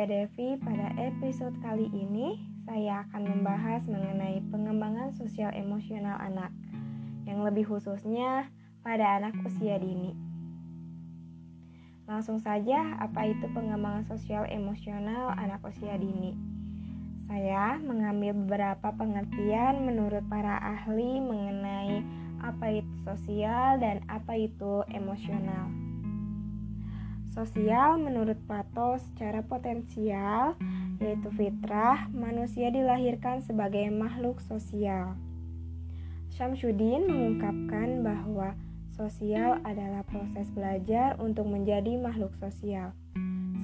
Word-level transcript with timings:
saya 0.00 0.24
Devi. 0.24 0.56
Pada 0.56 0.96
episode 0.96 1.52
kali 1.60 1.84
ini, 1.92 2.40
saya 2.64 3.04
akan 3.04 3.20
membahas 3.20 3.84
mengenai 3.84 4.40
pengembangan 4.48 5.12
sosial 5.12 5.52
emosional 5.52 6.16
anak, 6.16 6.48
yang 7.28 7.44
lebih 7.44 7.68
khususnya 7.68 8.48
pada 8.80 9.20
anak 9.20 9.36
usia 9.44 9.76
dini. 9.76 10.16
Langsung 12.08 12.40
saja, 12.40 12.96
apa 12.96 13.28
itu 13.28 13.44
pengembangan 13.52 14.08
sosial 14.08 14.48
emosional 14.48 15.36
anak 15.36 15.60
usia 15.68 16.00
dini? 16.00 16.32
Saya 17.28 17.76
mengambil 17.84 18.32
beberapa 18.32 18.96
pengertian 18.96 19.84
menurut 19.84 20.24
para 20.32 20.64
ahli 20.64 21.20
mengenai 21.20 22.00
apa 22.40 22.72
itu 22.72 22.94
sosial 23.04 23.76
dan 23.76 24.00
apa 24.08 24.32
itu 24.32 24.80
emosional. 24.96 25.89
Sosial 27.30 28.02
menurut 28.02 28.36
Plato 28.50 28.98
secara 28.98 29.46
potensial 29.46 30.58
yaitu 31.00 31.32
fitrah, 31.32 32.12
manusia 32.12 32.68
dilahirkan 32.68 33.40
sebagai 33.40 33.88
makhluk 33.88 34.36
sosial. 34.44 35.16
Syamsuddin 36.36 37.08
mengungkapkan 37.08 38.04
bahwa 38.04 38.52
sosial 38.92 39.64
adalah 39.64 40.04
proses 40.04 40.52
belajar 40.52 41.16
untuk 41.16 41.48
menjadi 41.48 41.96
makhluk 41.96 42.36
sosial. 42.36 42.92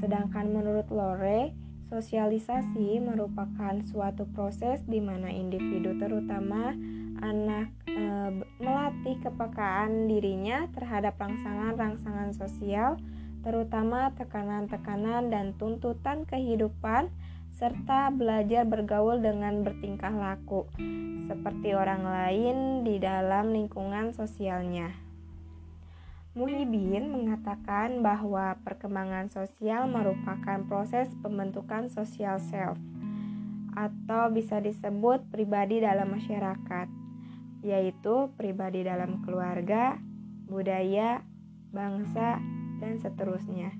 Sedangkan 0.01 0.49
menurut 0.49 0.89
Lore, 0.89 1.53
sosialisasi 1.93 3.05
merupakan 3.05 3.79
suatu 3.85 4.25
proses 4.33 4.81
di 4.89 4.99
mana 4.99 5.29
individu 5.29 5.95
terutama 6.01 6.73
anak 7.21 7.73
e, 7.89 8.05
melatih 8.61 9.17
kepekaan 9.25 10.11
dirinya 10.11 10.69
terhadap 10.77 11.17
rangsangan-rangsangan 11.17 12.33
sosial, 12.37 13.01
terutama 13.47 14.11
tekanan-tekanan 14.19 15.31
dan 15.31 15.55
tuntutan 15.55 16.27
kehidupan 16.27 17.15
serta 17.55 18.11
belajar 18.11 18.67
bergaul 18.67 19.23
dengan 19.23 19.63
bertingkah 19.63 20.11
laku 20.11 20.67
seperti 21.31 21.79
orang 21.79 22.03
lain 22.03 22.83
di 22.83 22.99
dalam 22.99 23.55
lingkungan 23.55 24.11
sosialnya. 24.11 24.91
Muhibin 26.35 27.09
mengatakan 27.09 28.03
bahwa 28.03 28.59
perkembangan 28.67 29.31
sosial 29.31 29.89
merupakan 29.89 30.67
proses 30.67 31.09
pembentukan 31.23 31.87
sosial 31.87 32.43
self 32.43 32.77
atau 33.79 34.29
bisa 34.35 34.59
disebut 34.59 35.23
pribadi 35.31 35.79
dalam 35.81 36.13
masyarakat 36.13 36.91
yaitu 37.63 38.29
pribadi 38.37 38.83
dalam 38.83 39.23
keluarga, 39.25 39.97
budaya, 40.45 41.25
bangsa, 41.73 42.37
dan 42.83 43.01
seterusnya. 43.01 43.75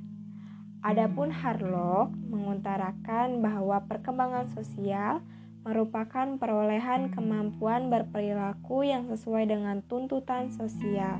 Adapun 0.87 1.35
Harlock 1.35 2.15
mengutarakan 2.31 3.43
bahwa 3.43 3.83
perkembangan 3.91 4.47
sosial 4.55 5.19
merupakan 5.67 6.39
perolehan 6.39 7.11
kemampuan 7.11 7.91
berperilaku 7.91 8.87
yang 8.87 9.11
sesuai 9.11 9.51
dengan 9.51 9.83
tuntutan 9.91 10.55
sosial. 10.55 11.19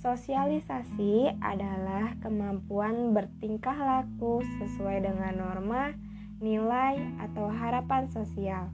Sosialisasi 0.00 1.30
adalah 1.44 2.16
kemampuan 2.24 3.12
bertingkah 3.12 3.76
laku 3.76 4.40
sesuai 4.58 5.04
dengan 5.04 5.36
norma, 5.38 5.92
nilai, 6.40 6.98
atau 7.22 7.52
harapan 7.52 8.08
sosial. 8.10 8.72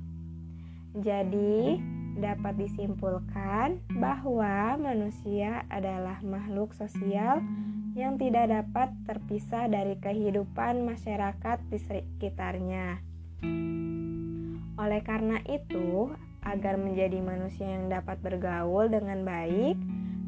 Jadi, 0.96 1.82
dapat 2.18 2.58
disimpulkan 2.58 3.78
bahwa 3.96 4.76
manusia 4.76 5.62
adalah 5.70 6.18
makhluk 6.26 6.74
sosial 6.74 7.40
yang 7.98 8.14
tidak 8.18 8.50
dapat 8.50 8.94
terpisah 9.06 9.66
dari 9.66 9.98
kehidupan 9.98 10.86
masyarakat 10.86 11.58
di 11.70 11.78
sekitarnya. 11.78 13.02
Oleh 14.78 15.02
karena 15.02 15.42
itu, 15.50 16.14
agar 16.46 16.78
menjadi 16.78 17.18
manusia 17.18 17.66
yang 17.66 17.90
dapat 17.90 18.22
bergaul 18.22 18.86
dengan 18.86 19.26
baik, 19.26 19.74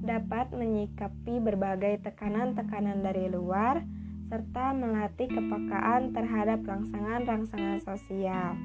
dapat 0.03 0.50
menyikapi 0.50 1.39
berbagai 1.39 2.03
tekanan-tekanan 2.03 3.05
dari 3.05 3.31
luar, 3.31 3.87
serta 4.27 4.75
melatih 4.75 5.31
kepekaan 5.31 6.11
terhadap 6.15 6.62
rangsangan-rangsangan 6.67 7.79
sosial. 7.83 8.59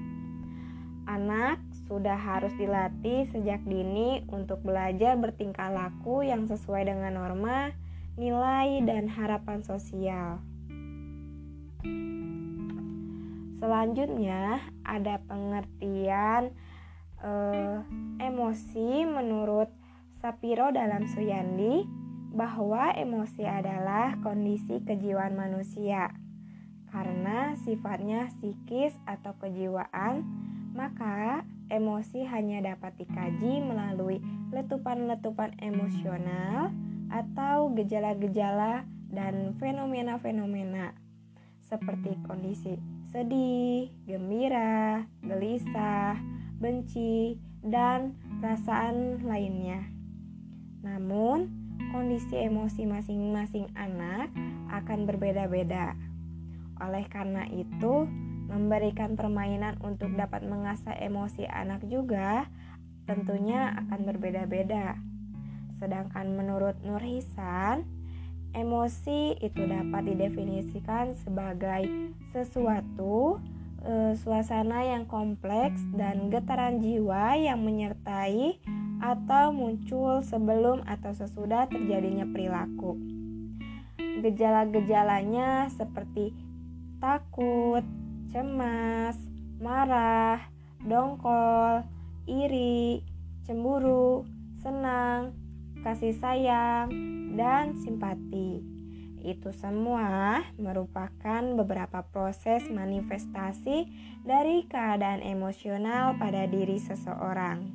Anak 1.05 1.61
sudah 1.85 2.17
harus 2.17 2.51
dilatih 2.57 3.29
sejak 3.29 3.61
dini 3.61 4.25
untuk 4.33 4.61
belajar 4.65 5.13
bertingkah 5.17 5.69
laku 5.69 6.25
yang 6.25 6.49
sesuai 6.49 6.89
dengan 6.89 7.13
norma, 7.13 7.73
nilai, 8.17 8.81
dan 8.83 9.05
harapan 9.05 9.61
sosial. 9.61 10.41
Selanjutnya, 13.61 14.61
ada 14.81 15.21
pengertian 15.25 16.53
eh, 17.21 17.77
emosi 18.21 19.05
menurut 19.05 19.69
Sapiro 20.21 20.73
dalam 20.73 21.05
Suyandi 21.05 21.85
bahwa 22.35 22.91
emosi 22.91 23.47
adalah 23.47 24.19
kondisi 24.19 24.83
kejiwaan 24.83 25.37
manusia 25.39 26.11
karena 26.91 27.55
sifatnya 27.59 28.27
psikis 28.31 28.95
atau 29.07 29.35
kejiwaan 29.39 30.23
maka 30.75 31.47
emosi 31.69 32.27
hanya 32.27 32.75
dapat 32.75 32.95
dikaji 32.99 33.61
melalui 33.63 34.21
letupan-letupan 34.53 35.57
emosional 35.61 36.69
atau 37.09 37.71
gejala-gejala 37.73 38.85
dan 39.09 39.53
fenomena-fenomena 39.61 40.93
seperti 41.65 42.17
kondisi 42.25 42.77
sedih, 43.15 43.87
gembira, 44.03 45.07
gelisah, 45.23 46.19
benci, 46.59 47.39
dan 47.63 48.11
perasaan 48.43 49.23
lainnya. 49.23 49.87
Namun, 50.83 51.47
kondisi 51.95 52.35
emosi 52.35 52.83
masing-masing 52.83 53.71
anak 53.79 54.27
akan 54.67 55.07
berbeda-beda. 55.07 55.95
Oleh 56.83 57.07
karena 57.07 57.47
itu, 57.47 58.03
Memberikan 58.45 59.17
permainan 59.17 59.81
untuk 59.81 60.13
dapat 60.13 60.45
mengasah 60.45 60.95
emosi 61.01 61.49
anak 61.49 61.83
juga 61.89 62.45
tentunya 63.05 63.73
akan 63.85 64.05
berbeda-beda. 64.05 64.97
Sedangkan 65.77 66.33
menurut 66.33 66.77
Nur 66.81 67.01
Hisan, 67.01 67.85
emosi 68.55 69.37
itu 69.43 69.61
dapat 69.67 70.07
didefinisikan 70.07 71.13
sebagai 71.19 71.85
sesuatu 72.31 73.37
e, 73.83 74.15
suasana 74.17 74.87
yang 74.87 75.05
kompleks 75.05 75.83
dan 75.93 76.31
getaran 76.31 76.79
jiwa 76.79 77.35
yang 77.37 77.61
menyertai 77.61 78.57
atau 79.03 79.51
muncul 79.51 80.23
sebelum 80.23 80.81
atau 80.87 81.11
sesudah 81.11 81.67
terjadinya 81.67 82.25
perilaku. 82.25 82.95
Gejala-gejalanya 84.23 85.67
seperti 85.75 86.31
takut, 87.03 87.83
cemas, 88.35 89.15
marah, 89.63 90.51
dongkol, 90.83 91.87
iri, 92.27 92.99
cemburu, 93.47 94.27
senang, 94.59 95.31
kasih 95.87 96.11
sayang, 96.19 96.91
dan 97.39 97.79
simpati. 97.79 98.59
Itu 99.23 99.55
semua 99.55 100.43
merupakan 100.59 101.41
beberapa 101.55 102.03
proses 102.11 102.67
manifestasi 102.67 103.87
dari 104.27 104.67
keadaan 104.67 105.23
emosional 105.23 106.19
pada 106.19 106.43
diri 106.43 106.75
seseorang. 106.75 107.71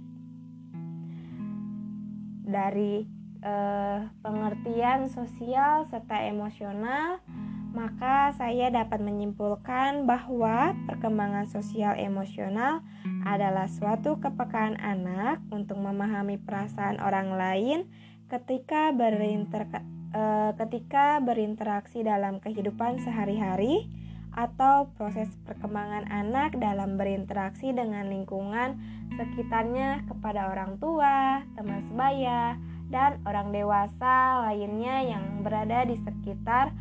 Dari 2.45 3.09
eh, 3.41 4.01
pengertian 4.21 5.09
sosial 5.09 5.89
serta 5.89 6.21
emosional, 6.29 7.25
maka 7.71 8.35
saya 8.35 8.69
dapat 8.71 8.99
menyimpulkan 8.99 10.03
bahwa 10.05 10.75
perkembangan 10.91 11.47
sosial 11.47 11.95
emosional 11.95 12.83
adalah 13.23 13.71
suatu 13.71 14.19
kepekaan 14.19 14.75
anak 14.79 15.39
untuk 15.55 15.79
memahami 15.79 16.37
perasaan 16.43 16.99
orang 16.99 17.35
lain 17.35 17.79
ketika 18.27 18.91
berinter 18.91 19.71
eh, 20.15 20.53
ketika 20.59 21.23
berinteraksi 21.23 22.03
dalam 22.03 22.43
kehidupan 22.43 22.99
sehari-hari 23.03 23.87
atau 24.31 24.95
proses 24.95 25.27
perkembangan 25.43 26.07
anak 26.07 26.55
dalam 26.55 26.95
berinteraksi 26.95 27.75
dengan 27.75 28.07
lingkungan 28.07 28.79
sekitarnya 29.19 30.07
kepada 30.07 30.55
orang 30.55 30.79
tua, 30.79 31.43
teman 31.59 31.83
sebaya, 31.91 32.55
dan 32.91 33.19
orang 33.27 33.51
dewasa 33.55 34.47
lainnya 34.51 35.03
yang 35.03 35.43
berada 35.43 35.87
di 35.87 35.99
sekitar 35.99 36.75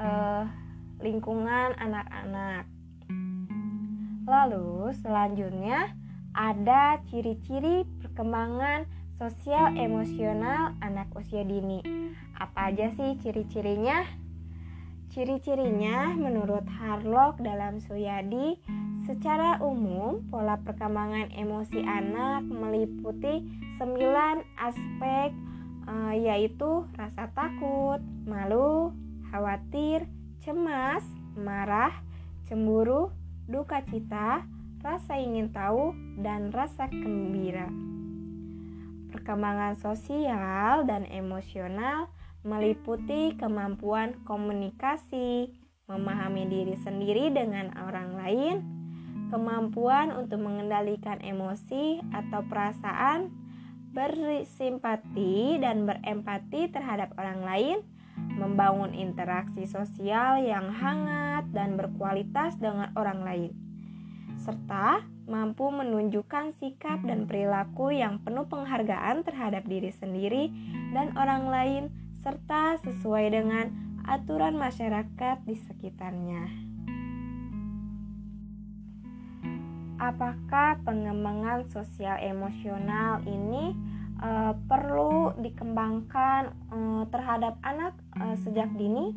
uh, 0.00 0.48
lingkungan 1.04 1.76
anak-anak. 1.76 2.64
Lalu 4.24 4.96
selanjutnya 5.04 5.92
ada 6.32 7.02
ciri-ciri 7.10 7.84
perkembangan 8.00 8.88
sosial 9.20 9.76
emosional 9.76 10.72
anak 10.80 11.12
usia 11.12 11.44
dini. 11.44 11.84
Apa 12.40 12.72
aja 12.72 12.88
sih 12.96 13.20
ciri-cirinya? 13.20 14.08
Ciri-cirinya 15.10 16.14
menurut 16.14 16.62
Harlock 16.70 17.42
dalam 17.42 17.82
Suyadi, 17.82 18.54
secara 19.02 19.58
umum 19.58 20.22
pola 20.30 20.54
perkembangan 20.62 21.34
emosi 21.34 21.82
anak 21.82 22.46
meliputi 22.46 23.42
9 23.82 23.98
aspek 24.54 25.34
uh, 25.90 26.14
yaitu 26.14 26.86
rasa 26.94 27.26
takut, 27.34 27.98
malu, 28.22 28.94
khawatir, 29.30 30.04
cemas, 30.42 31.06
marah, 31.38 31.94
cemburu, 32.50 33.14
duka 33.46 33.82
cita, 33.86 34.44
rasa 34.82 35.18
ingin 35.18 35.54
tahu, 35.54 35.94
dan 36.18 36.50
rasa 36.50 36.90
gembira. 36.90 37.70
Perkembangan 39.10 39.74
sosial 39.78 40.86
dan 40.86 41.06
emosional 41.10 42.10
meliputi 42.46 43.36
kemampuan 43.36 44.16
komunikasi, 44.24 45.52
memahami 45.90 46.46
diri 46.46 46.76
sendiri 46.78 47.34
dengan 47.34 47.74
orang 47.76 48.16
lain, 48.16 48.56
kemampuan 49.28 50.14
untuk 50.14 50.40
mengendalikan 50.40 51.18
emosi 51.20 52.00
atau 52.14 52.40
perasaan, 52.46 53.28
bersimpati 53.90 55.58
dan 55.58 55.84
berempati 55.84 56.70
terhadap 56.70 57.10
orang 57.18 57.42
lain, 57.42 57.76
membangun 58.36 58.96
interaksi 58.96 59.68
sosial 59.68 60.40
yang 60.40 60.72
hangat 60.72 61.44
dan 61.52 61.76
berkualitas 61.76 62.56
dengan 62.56 62.88
orang 62.96 63.20
lain 63.24 63.52
serta 64.40 65.04
mampu 65.28 65.68
menunjukkan 65.68 66.56
sikap 66.56 67.04
dan 67.04 67.28
perilaku 67.28 67.92
yang 67.92 68.18
penuh 68.24 68.48
penghargaan 68.48 69.22
terhadap 69.22 69.68
diri 69.68 69.92
sendiri 69.92 70.48
dan 70.96 71.12
orang 71.14 71.46
lain, 71.46 71.84
serta 72.24 72.80
sesuai 72.82 73.30
dengan 73.30 73.70
aturan 74.08 74.56
masyarakat 74.56 75.44
di 75.44 75.54
sekitarnya. 75.54 76.42
Apakah 80.00 80.80
pengembangan 80.80 81.68
sosial 81.68 82.16
emosional 82.24 83.20
ini 83.28 83.76
uh, 84.20 84.52
perlu 84.68 85.34
dikembangkan 85.40 86.52
uh, 86.70 87.02
terhadap 87.08 87.56
anak 87.64 87.96
uh, 88.20 88.36
sejak 88.44 88.70
dini? 88.76 89.16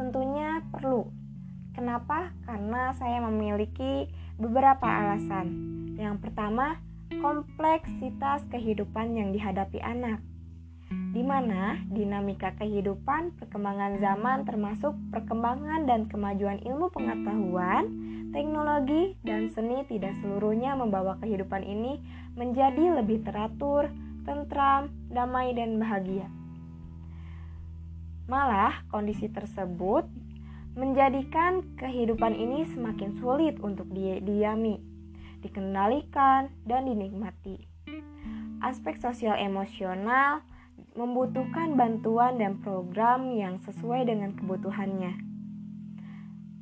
Tentunya 0.00 0.64
perlu. 0.72 1.06
Kenapa? 1.76 2.34
Karena 2.48 2.90
saya 2.98 3.22
memiliki 3.22 4.10
beberapa 4.40 4.88
alasan. 4.88 5.46
Yang 6.00 6.16
pertama, 6.24 6.80
kompleksitas 7.20 8.48
kehidupan 8.48 9.14
yang 9.14 9.30
dihadapi 9.30 9.78
anak, 9.84 10.24
di 11.12 11.22
mana 11.22 11.78
dinamika 11.90 12.56
kehidupan, 12.58 13.36
perkembangan 13.38 14.00
zaman, 14.00 14.48
termasuk 14.48 14.96
perkembangan 15.14 15.86
dan 15.86 16.08
kemajuan 16.08 16.58
ilmu 16.64 16.90
pengetahuan, 16.90 17.86
teknologi, 18.30 19.18
dan 19.26 19.50
seni, 19.50 19.82
tidak 19.86 20.14
seluruhnya 20.22 20.74
membawa 20.78 21.18
kehidupan 21.18 21.62
ini 21.66 21.98
menjadi 22.38 23.02
lebih 23.02 23.26
teratur, 23.26 23.90
tentram, 24.22 24.92
damai, 25.08 25.52
dan 25.56 25.80
bahagia. 25.80 26.28
Malah, 28.30 28.86
kondisi 28.92 29.26
tersebut 29.26 30.06
menjadikan 30.78 31.66
kehidupan 31.74 32.38
ini 32.38 32.62
semakin 32.70 33.18
sulit 33.18 33.58
untuk 33.58 33.90
didiami, 33.90 34.78
dikendalikan, 35.42 36.54
dan 36.62 36.86
dinikmati. 36.86 37.66
Aspek 38.62 39.00
sosial 39.00 39.34
emosional 39.34 40.46
membutuhkan 40.94 41.74
bantuan 41.74 42.38
dan 42.38 42.62
program 42.62 43.34
yang 43.34 43.58
sesuai 43.62 44.06
dengan 44.06 44.36
kebutuhannya. 44.36 45.16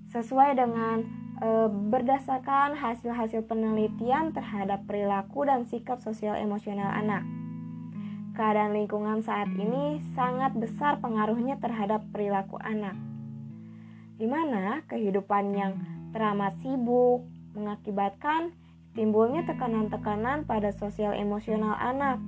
Sesuai 0.08 0.56
dengan 0.56 1.04
e, 1.42 1.48
berdasarkan 1.68 2.80
hasil-hasil 2.80 3.44
penelitian 3.44 4.32
terhadap 4.32 4.88
perilaku 4.88 5.44
dan 5.44 5.68
sikap 5.68 6.00
sosial 6.00 6.38
emosional 6.38 6.88
anak. 6.88 7.26
Keadaan 8.38 8.70
lingkungan 8.78 9.26
saat 9.26 9.50
ini 9.50 9.98
sangat 10.14 10.54
besar 10.54 11.02
pengaruhnya 11.02 11.58
terhadap 11.58 12.06
perilaku 12.14 12.54
anak 12.62 12.94
di 14.18 14.26
mana 14.26 14.82
kehidupan 14.90 15.54
yang 15.54 15.78
teramat 16.10 16.58
sibuk 16.58 17.22
mengakibatkan 17.54 18.50
timbulnya 18.98 19.46
tekanan-tekanan 19.46 20.42
pada 20.42 20.74
sosial 20.74 21.14
emosional 21.14 21.78
anak, 21.78 22.18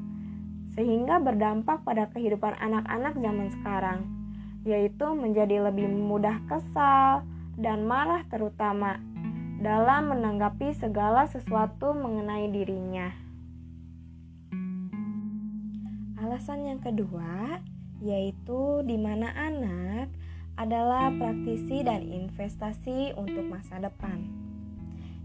sehingga 0.78 1.18
berdampak 1.18 1.82
pada 1.82 2.06
kehidupan 2.14 2.54
anak-anak 2.62 3.18
zaman 3.18 3.48
sekarang, 3.58 4.00
yaitu 4.62 5.06
menjadi 5.18 5.66
lebih 5.66 5.90
mudah 5.90 6.38
kesal 6.46 7.26
dan 7.58 7.90
marah 7.90 8.22
terutama 8.30 9.02
dalam 9.58 10.14
menanggapi 10.14 10.70
segala 10.78 11.26
sesuatu 11.26 11.90
mengenai 11.90 12.54
dirinya. 12.54 13.29
Alasan 16.20 16.68
yang 16.68 16.84
kedua 16.84 17.64
yaitu 18.04 18.84
di 18.84 19.00
mana 19.00 19.32
anak 19.32 20.12
adalah 20.60 21.08
praktisi 21.16 21.80
dan 21.80 22.04
investasi 22.04 23.16
untuk 23.16 23.48
masa 23.48 23.80
depan. 23.80 24.28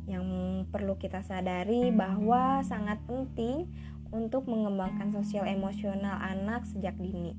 Yang 0.08 0.24
perlu 0.72 0.96
kita 0.96 1.20
sadari 1.20 1.92
bahwa 1.92 2.64
sangat 2.64 3.04
penting 3.04 3.68
untuk 4.16 4.48
mengembangkan 4.48 5.12
sosial 5.12 5.44
emosional 5.44 6.16
anak 6.16 6.64
sejak 6.64 6.96
dini. 6.96 7.36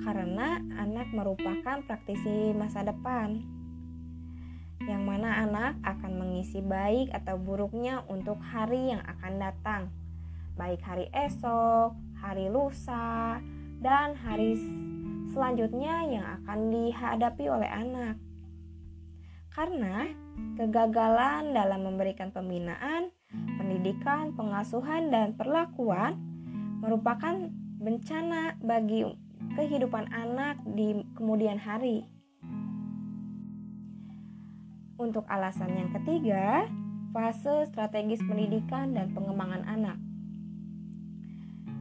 Karena 0.00 0.56
anak 0.80 1.12
merupakan 1.12 1.84
praktisi 1.84 2.56
masa 2.56 2.80
depan 2.80 3.44
yang 4.88 5.04
mana 5.04 5.44
anak 5.44 5.76
akan 5.84 6.12
mengisi 6.16 6.64
baik 6.64 7.12
atau 7.12 7.36
buruknya 7.36 8.08
untuk 8.08 8.40
hari 8.40 8.94
yang 8.94 9.04
akan 9.04 9.34
datang, 9.36 9.82
baik 10.54 10.78
hari 10.80 11.10
esok, 11.10 12.05
hari 12.26 12.50
lusa, 12.50 13.38
dan 13.78 14.18
hari 14.18 14.58
selanjutnya 15.30 16.02
yang 16.10 16.26
akan 16.42 16.74
dihadapi 16.74 17.44
oleh 17.46 17.70
anak. 17.70 18.18
Karena 19.54 20.10
kegagalan 20.58 21.54
dalam 21.54 21.86
memberikan 21.86 22.34
pembinaan, 22.34 23.14
pendidikan, 23.56 24.34
pengasuhan, 24.34 25.08
dan 25.14 25.38
perlakuan 25.38 26.18
merupakan 26.82 27.46
bencana 27.78 28.58
bagi 28.60 29.06
kehidupan 29.54 30.10
anak 30.12 30.60
di 30.66 31.00
kemudian 31.14 31.56
hari. 31.56 32.04
Untuk 34.96 35.28
alasan 35.28 35.76
yang 35.76 35.92
ketiga, 35.92 36.68
fase 37.12 37.68
strategis 37.68 38.20
pendidikan 38.24 38.92
dan 38.96 39.12
pengembangan 39.12 39.64
anak, 39.68 39.96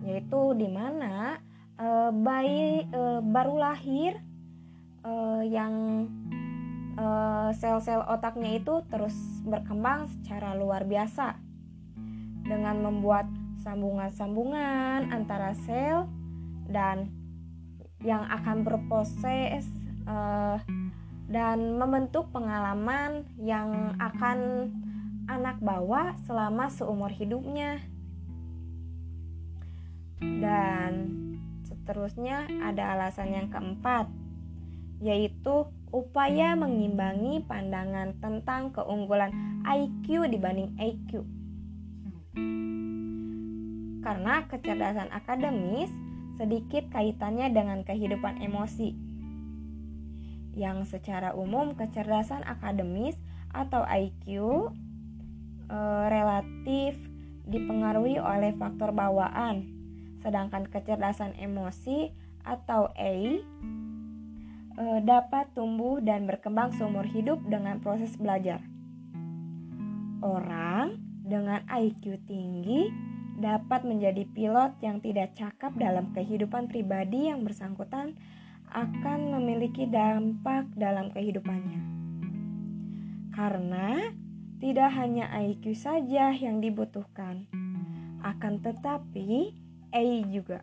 yaitu 0.05 0.53
di 0.53 0.69
mana 0.69 1.41
uh, 1.81 2.13
bayi 2.13 2.85
uh, 2.93 3.19
baru 3.25 3.57
lahir 3.57 4.21
uh, 5.01 5.41
yang 5.41 6.07
sel-sel 7.59 7.99
otaknya 8.07 8.55
itu 8.55 8.79
terus 8.87 9.13
berkembang 9.43 10.07
secara 10.07 10.55
luar 10.55 10.87
biasa. 10.87 11.35
Dengan 12.47 12.79
membuat 12.79 13.27
sambungan-sambungan 13.67 15.11
antara 15.11 15.51
sel 15.67 16.07
dan 16.71 17.11
yang 17.99 18.23
akan 18.31 18.63
berproses 18.63 19.67
dan 21.27 21.75
membentuk 21.75 22.31
pengalaman 22.31 23.27
yang 23.43 23.91
akan 23.99 24.71
anak 25.27 25.59
bawa 25.59 26.15
selama 26.23 26.71
seumur 26.71 27.11
hidupnya 27.11 27.83
dan 30.21 31.15
Seterusnya 31.85 32.49
ada 32.65 32.97
alasan 32.97 33.29
yang 33.29 33.47
keempat, 33.53 34.09
yaitu 35.05 35.69
upaya 35.93 36.57
mengimbangi 36.57 37.45
pandangan 37.45 38.17
tentang 38.17 38.73
keunggulan 38.73 39.29
IQ 39.61 40.25
dibanding 40.33 40.73
EQ. 40.81 41.21
Karena 44.01 44.49
kecerdasan 44.49 45.13
akademis 45.13 45.93
sedikit 46.41 46.89
kaitannya 46.89 47.53
dengan 47.53 47.85
kehidupan 47.85 48.41
emosi. 48.41 48.97
Yang 50.57 50.89
secara 50.89 51.37
umum 51.37 51.77
kecerdasan 51.77 52.41
akademis 52.49 53.13
atau 53.53 53.85
IQ 53.85 54.25
e, 54.25 54.41
eh, 55.69 56.05
relatif 56.09 56.97
dipengaruhi 57.45 58.17
oleh 58.17 58.57
faktor 58.57 58.89
bawaan 58.89 59.74
Sedangkan 60.25 60.65
kecerdasan 60.65 61.37
emosi 61.37 62.09
atau 62.41 62.89
A 62.97 63.13
e, 64.73 64.85
dapat 65.05 65.53
tumbuh 65.53 66.01
dan 66.01 66.25
berkembang 66.25 66.73
seumur 66.73 67.05
hidup 67.05 67.37
dengan 67.45 67.77
proses 67.77 68.17
belajar. 68.17 68.65
Orang 70.25 70.97
dengan 71.21 71.61
IQ 71.69 72.25
tinggi 72.25 72.89
dapat 73.37 73.85
menjadi 73.85 74.25
pilot 74.33 74.81
yang 74.81 74.97
tidak 75.03 75.37
cakap 75.37 75.77
dalam 75.77 76.09
kehidupan 76.17 76.71
pribadi 76.71 77.29
yang 77.29 77.45
bersangkutan 77.45 78.17
akan 78.71 79.19
memiliki 79.37 79.85
dampak 79.85 80.65
dalam 80.73 81.13
kehidupannya. 81.13 81.81
Karena 83.35 84.09
tidak 84.63 84.89
hanya 84.95 85.27
IQ 85.43 85.75
saja 85.75 86.31
yang 86.31 86.63
dibutuhkan, 86.63 87.45
akan 88.23 88.63
tetapi 88.63 89.64
AI 89.95 90.27
juga. 90.27 90.59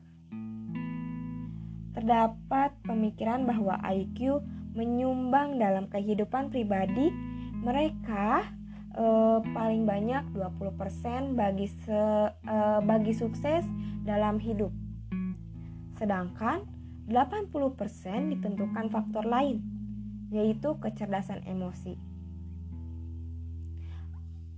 Terdapat 1.96 2.76
pemikiran 2.84 3.48
bahwa 3.48 3.80
IQ 3.88 4.44
menyumbang 4.76 5.56
dalam 5.56 5.88
kehidupan 5.88 6.52
pribadi 6.52 7.08
mereka 7.64 8.48
uh, 8.96 9.40
paling 9.56 9.88
banyak 9.88 10.24
20% 10.36 11.36
bagi 11.36 11.68
se, 11.68 12.00
uh, 12.32 12.80
bagi 12.84 13.12
sukses 13.16 13.64
dalam 14.04 14.36
hidup. 14.36 14.72
Sedangkan 15.96 16.68
80% 17.08 17.52
ditentukan 18.36 18.88
faktor 18.88 19.24
lain, 19.28 19.60
yaitu 20.32 20.76
kecerdasan 20.80 21.44
emosi. 21.44 21.96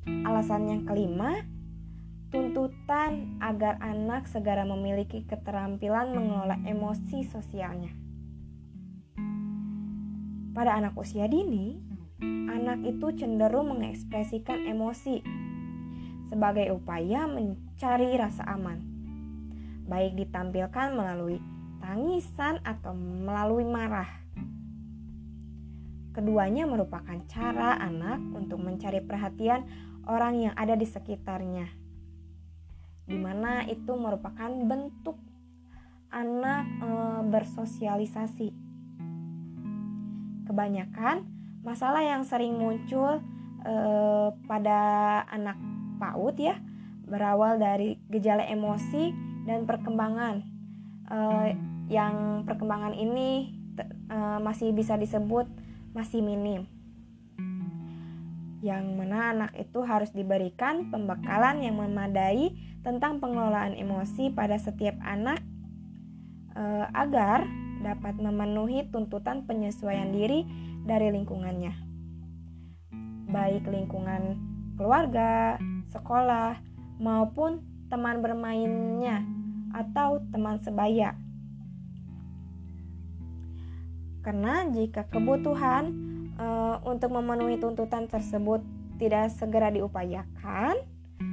Alasan 0.04 0.68
yang 0.68 0.82
kelima, 0.84 1.44
tuntutan 2.34 3.38
agar 3.38 3.78
anak 3.78 4.26
segera 4.26 4.66
memiliki 4.66 5.22
keterampilan 5.22 6.10
mengelola 6.10 6.58
emosi 6.66 7.22
sosialnya. 7.22 7.94
Pada 10.50 10.74
anak 10.74 10.98
usia 10.98 11.30
dini, 11.30 11.78
anak 12.50 12.82
itu 12.82 13.14
cenderung 13.14 13.70
mengekspresikan 13.78 14.66
emosi 14.66 15.22
sebagai 16.26 16.74
upaya 16.74 17.30
mencari 17.30 18.18
rasa 18.18 18.42
aman, 18.50 18.82
baik 19.86 20.18
ditampilkan 20.18 20.90
melalui 20.90 21.38
tangisan 21.78 22.58
atau 22.66 22.98
melalui 22.98 23.62
marah. 23.62 24.10
Keduanya 26.10 26.66
merupakan 26.66 27.18
cara 27.30 27.78
anak 27.78 28.18
untuk 28.34 28.58
mencari 28.58 28.98
perhatian 29.06 29.62
orang 30.10 30.50
yang 30.50 30.54
ada 30.58 30.74
di 30.74 30.86
sekitarnya, 30.86 31.83
di 33.04 33.16
mana 33.20 33.64
itu 33.68 33.92
merupakan 33.96 34.48
bentuk 34.48 35.16
anak 36.08 36.64
e, 36.80 36.88
bersosialisasi. 37.28 38.48
Kebanyakan 40.44 41.34
masalah 41.64 42.04
yang 42.04 42.22
sering 42.28 42.60
muncul 42.60 43.24
eh, 43.64 44.28
pada 44.44 44.80
anak 45.32 45.56
PAUD 45.96 46.36
ya 46.36 46.56
berawal 47.08 47.56
dari 47.56 47.96
gejala 48.12 48.44
emosi 48.44 49.12
dan 49.48 49.64
perkembangan. 49.64 50.44
Eh, 51.08 51.48
yang 51.88 52.44
perkembangan 52.44 52.92
ini 52.92 53.56
eh, 53.80 54.38
masih 54.44 54.76
bisa 54.76 55.00
disebut 55.00 55.48
masih 55.96 56.20
minim 56.20 56.68
yang 58.64 58.96
mana 58.96 59.36
anak 59.36 59.52
itu 59.60 59.84
harus 59.84 60.08
diberikan 60.16 60.88
pembekalan 60.88 61.60
yang 61.60 61.76
memadai 61.76 62.56
tentang 62.80 63.20
pengelolaan 63.20 63.76
emosi 63.76 64.32
pada 64.32 64.56
setiap 64.56 64.96
anak 65.04 65.44
eh, 66.56 66.86
agar 66.96 67.44
dapat 67.84 68.16
memenuhi 68.16 68.88
tuntutan 68.88 69.44
penyesuaian 69.44 70.08
diri 70.08 70.48
dari 70.88 71.12
lingkungannya, 71.12 71.76
baik 73.28 73.68
lingkungan 73.68 74.40
keluarga, 74.80 75.60
sekolah, 75.92 76.56
maupun 76.96 77.60
teman 77.92 78.24
bermainnya 78.24 79.20
atau 79.76 80.24
teman 80.32 80.56
sebaya. 80.64 81.12
Karena 84.24 84.64
jika 84.72 85.04
kebutuhan 85.12 86.13
e, 86.38 86.46
untuk 86.86 87.10
memenuhi 87.14 87.58
tuntutan 87.58 88.06
tersebut 88.06 88.62
tidak 88.98 89.30
segera 89.34 89.70
diupayakan, 89.74 90.78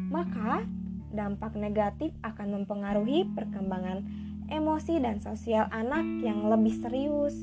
maka 0.10 0.66
dampak 1.12 1.54
negatif 1.54 2.10
akan 2.26 2.62
mempengaruhi 2.62 3.28
perkembangan 3.36 4.02
emosi 4.50 5.00
dan 5.00 5.22
sosial 5.22 5.70
anak 5.72 6.04
yang 6.24 6.50
lebih 6.50 6.74
serius. 6.78 7.36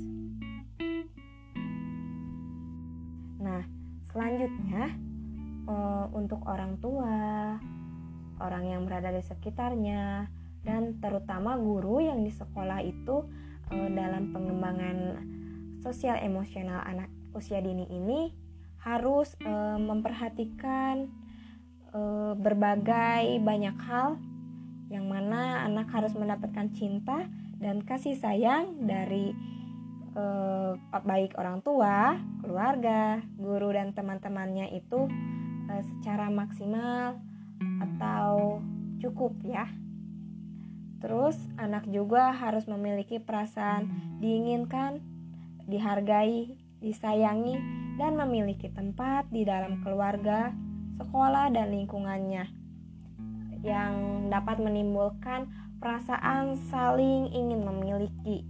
Selanjutnya, 4.18 4.98
uh, 5.70 6.10
untuk 6.10 6.42
orang 6.42 6.74
tua, 6.82 7.54
orang 8.42 8.64
yang 8.66 8.82
berada 8.82 9.14
di 9.14 9.22
sekitarnya, 9.22 10.26
dan 10.66 10.98
terutama 10.98 11.54
guru 11.54 12.02
yang 12.02 12.26
di 12.26 12.34
sekolah 12.34 12.82
itu 12.82 13.28
uh, 13.70 13.88
dalam 13.94 14.34
pengembangan 14.34 15.22
sosial 15.84 16.18
emosional 16.18 16.82
anak 16.82 17.06
usia 17.38 17.62
dini 17.62 17.86
ini 17.86 18.34
harus 18.82 19.38
uh, 19.46 19.78
memperhatikan 19.78 21.06
uh, 21.94 22.34
berbagai 22.34 23.38
banyak 23.38 23.78
hal 23.86 24.18
yang 24.88 25.06
mana 25.06 25.68
anak 25.68 25.92
harus 25.92 26.16
mendapatkan 26.16 26.72
cinta 26.72 27.28
dan 27.60 27.84
kasih 27.84 28.16
sayang 28.16 28.88
dari 28.88 29.34
eh, 30.16 30.72
baik 30.78 31.36
orang 31.36 31.60
tua, 31.60 32.16
keluarga, 32.40 33.20
guru 33.36 33.74
dan 33.74 33.92
teman-temannya 33.92 34.72
itu 34.72 35.10
eh, 35.68 35.82
secara 35.94 36.32
maksimal 36.32 37.20
atau 37.82 38.62
cukup 39.02 39.36
ya. 39.44 39.68
Terus 40.98 41.38
anak 41.60 41.86
juga 41.86 42.34
harus 42.34 42.66
memiliki 42.66 43.22
perasaan 43.22 44.18
diinginkan, 44.18 44.98
dihargai, 45.70 46.58
disayangi 46.78 47.58
dan 47.98 48.14
memiliki 48.14 48.70
tempat 48.70 49.26
di 49.30 49.42
dalam 49.42 49.82
keluarga, 49.82 50.54
sekolah 50.98 51.50
dan 51.50 51.74
lingkungannya 51.74 52.44
yang 53.66 53.94
dapat 54.30 54.62
menimbulkan 54.62 55.50
perasaan 55.82 56.54
saling 56.70 57.30
ingin 57.34 57.66
memiliki 57.66 58.46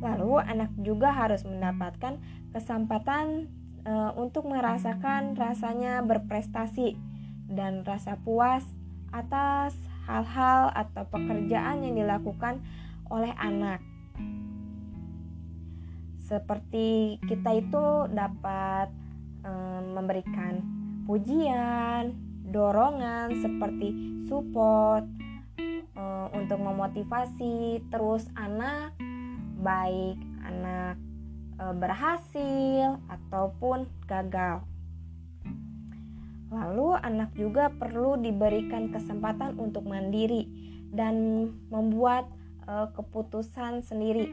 Lalu 0.00 0.40
anak 0.40 0.72
juga 0.80 1.12
harus 1.12 1.44
mendapatkan 1.44 2.16
kesempatan 2.56 3.52
e, 3.84 3.92
untuk 4.16 4.48
merasakan 4.48 5.36
rasanya 5.36 6.00
berprestasi 6.00 6.96
dan 7.52 7.84
rasa 7.84 8.16
puas 8.24 8.64
atas 9.12 9.76
hal-hal 10.08 10.72
atau 10.72 11.04
pekerjaan 11.12 11.84
yang 11.84 11.94
dilakukan 12.00 12.64
oleh 13.12 13.30
anak. 13.36 13.84
Seperti 16.30 17.18
kita 17.26 17.58
itu 17.58 18.06
dapat 18.14 18.86
e, 19.42 19.50
memberikan 19.82 20.62
pujian, 21.02 22.14
dorongan 22.46 23.34
seperti 23.42 23.90
support 24.30 25.02
e, 25.58 26.04
untuk 26.30 26.62
memotivasi 26.62 27.82
terus 27.90 28.30
anak 28.38 28.94
baik 29.58 30.22
anak 30.46 30.94
e, 31.58 31.64
berhasil 31.74 33.02
ataupun 33.10 33.90
gagal. 34.06 34.62
Lalu, 36.54 36.94
anak 36.94 37.34
juga 37.34 37.74
perlu 37.74 38.14
diberikan 38.22 38.94
kesempatan 38.94 39.58
untuk 39.58 39.82
mandiri 39.82 40.46
dan 40.94 41.50
membuat 41.74 42.30
e, 42.70 42.86
keputusan 42.94 43.82
sendiri 43.82 44.30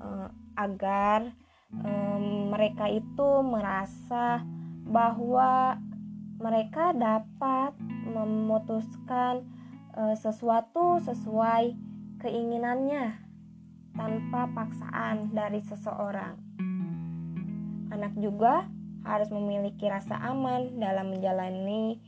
e, 0.00 0.08
agar 0.56 1.30
e, 1.70 1.90
mereka 2.50 2.88
itu 2.88 3.28
merasa 3.44 4.42
bahwa 4.88 5.78
mereka 6.40 6.96
dapat 6.96 7.76
memutuskan 8.08 9.44
e, 9.94 10.16
sesuatu 10.16 10.98
sesuai 11.04 11.76
keinginannya 12.20 13.16
tanpa 13.94 14.48
paksaan 14.56 15.30
dari 15.36 15.60
seseorang. 15.60 16.34
Anak 17.90 18.16
juga 18.16 18.66
harus 19.04 19.28
memiliki 19.32 19.88
rasa 19.88 20.16
aman 20.20 20.80
dalam 20.80 21.12
menjalani 21.12 22.00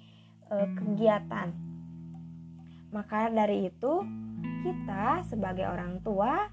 e, 0.49 0.57
kegiatan. 0.77 1.53
Maka 2.93 3.33
dari 3.33 3.73
itu, 3.73 4.05
kita 4.63 5.25
sebagai 5.27 5.65
orang 5.65 6.05
tua 6.05 6.47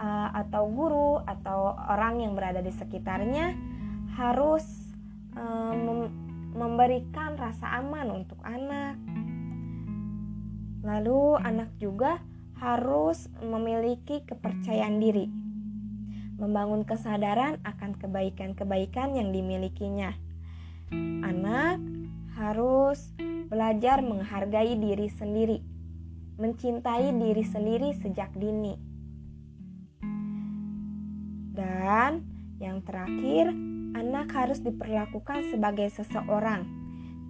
e, 0.00 0.08
atau 0.40 0.64
guru 0.72 1.20
atau 1.28 1.76
orang 1.76 2.24
yang 2.24 2.32
berada 2.32 2.64
di 2.64 2.72
sekitarnya 2.72 3.52
harus 4.16 4.64
mem 5.76 6.10
memberikan 6.50 7.38
rasa 7.38 7.78
aman 7.78 8.10
untuk 8.10 8.42
anak. 8.42 8.98
Lalu 10.82 11.38
anak 11.38 11.70
juga 11.78 12.18
harus 12.58 13.30
memiliki 13.40 14.20
kepercayaan 14.26 15.00
diri, 15.00 15.30
membangun 16.36 16.84
kesadaran 16.84 17.62
akan 17.64 17.96
kebaikan-kebaikan 17.96 19.16
yang 19.16 19.32
dimilikinya. 19.32 20.12
Anak 21.24 21.78
harus 22.36 23.14
belajar 23.48 24.02
menghargai 24.02 24.76
diri 24.76 25.08
sendiri, 25.08 25.62
mencintai 26.36 27.14
diri 27.14 27.44
sendiri 27.44 27.94
sejak 27.96 28.34
dini. 28.34 28.89
Dan 31.90 32.22
yang 32.62 32.86
terakhir, 32.86 33.50
anak 33.98 34.30
harus 34.30 34.62
diperlakukan 34.62 35.50
sebagai 35.50 35.90
seseorang, 35.90 36.62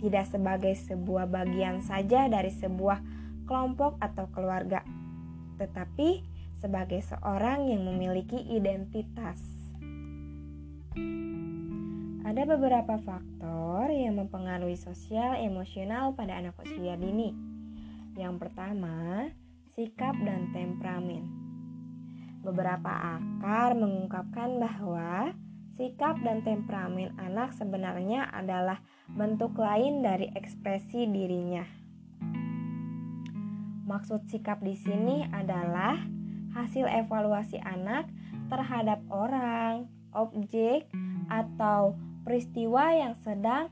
tidak 0.04 0.28
sebagai 0.28 0.76
sebuah 0.84 1.32
bagian 1.32 1.80
saja 1.80 2.28
dari 2.28 2.52
sebuah 2.52 3.00
kelompok 3.48 3.96
atau 4.04 4.28
keluarga, 4.28 4.84
tetapi 5.56 6.20
sebagai 6.60 7.00
seorang 7.00 7.72
yang 7.72 7.88
memiliki 7.88 8.36
identitas. 8.52 9.40
Ada 12.20 12.44
beberapa 12.44 13.00
faktor 13.00 13.88
yang 13.88 14.20
mempengaruhi 14.20 14.76
sosial 14.76 15.40
emosional 15.40 16.12
pada 16.12 16.36
anak 16.36 16.52
usia 16.60 17.00
dini. 17.00 17.32
Yang 18.12 18.44
pertama, 18.44 19.24
sikap 19.72 20.20
dan 20.20 20.52
temperamen. 20.52 21.39
Beberapa 22.40 23.20
akar 23.20 23.76
mengungkapkan 23.76 24.56
bahwa 24.56 25.36
sikap 25.76 26.16
dan 26.24 26.40
temperamen 26.40 27.12
anak 27.20 27.52
sebenarnya 27.52 28.28
adalah 28.32 28.80
bentuk 29.12 29.56
lain 29.60 30.00
dari 30.00 30.28
ekspresi 30.32 31.04
dirinya. 31.08 31.64
Maksud 33.84 34.30
sikap 34.30 34.62
di 34.62 34.78
sini 34.78 35.26
adalah 35.28 35.98
hasil 36.54 36.86
evaluasi 36.86 37.58
anak 37.60 38.06
terhadap 38.48 39.02
orang, 39.10 39.90
objek, 40.14 40.86
atau 41.30 41.94
peristiwa 42.26 42.90
yang 42.94 43.14
sedang 43.22 43.70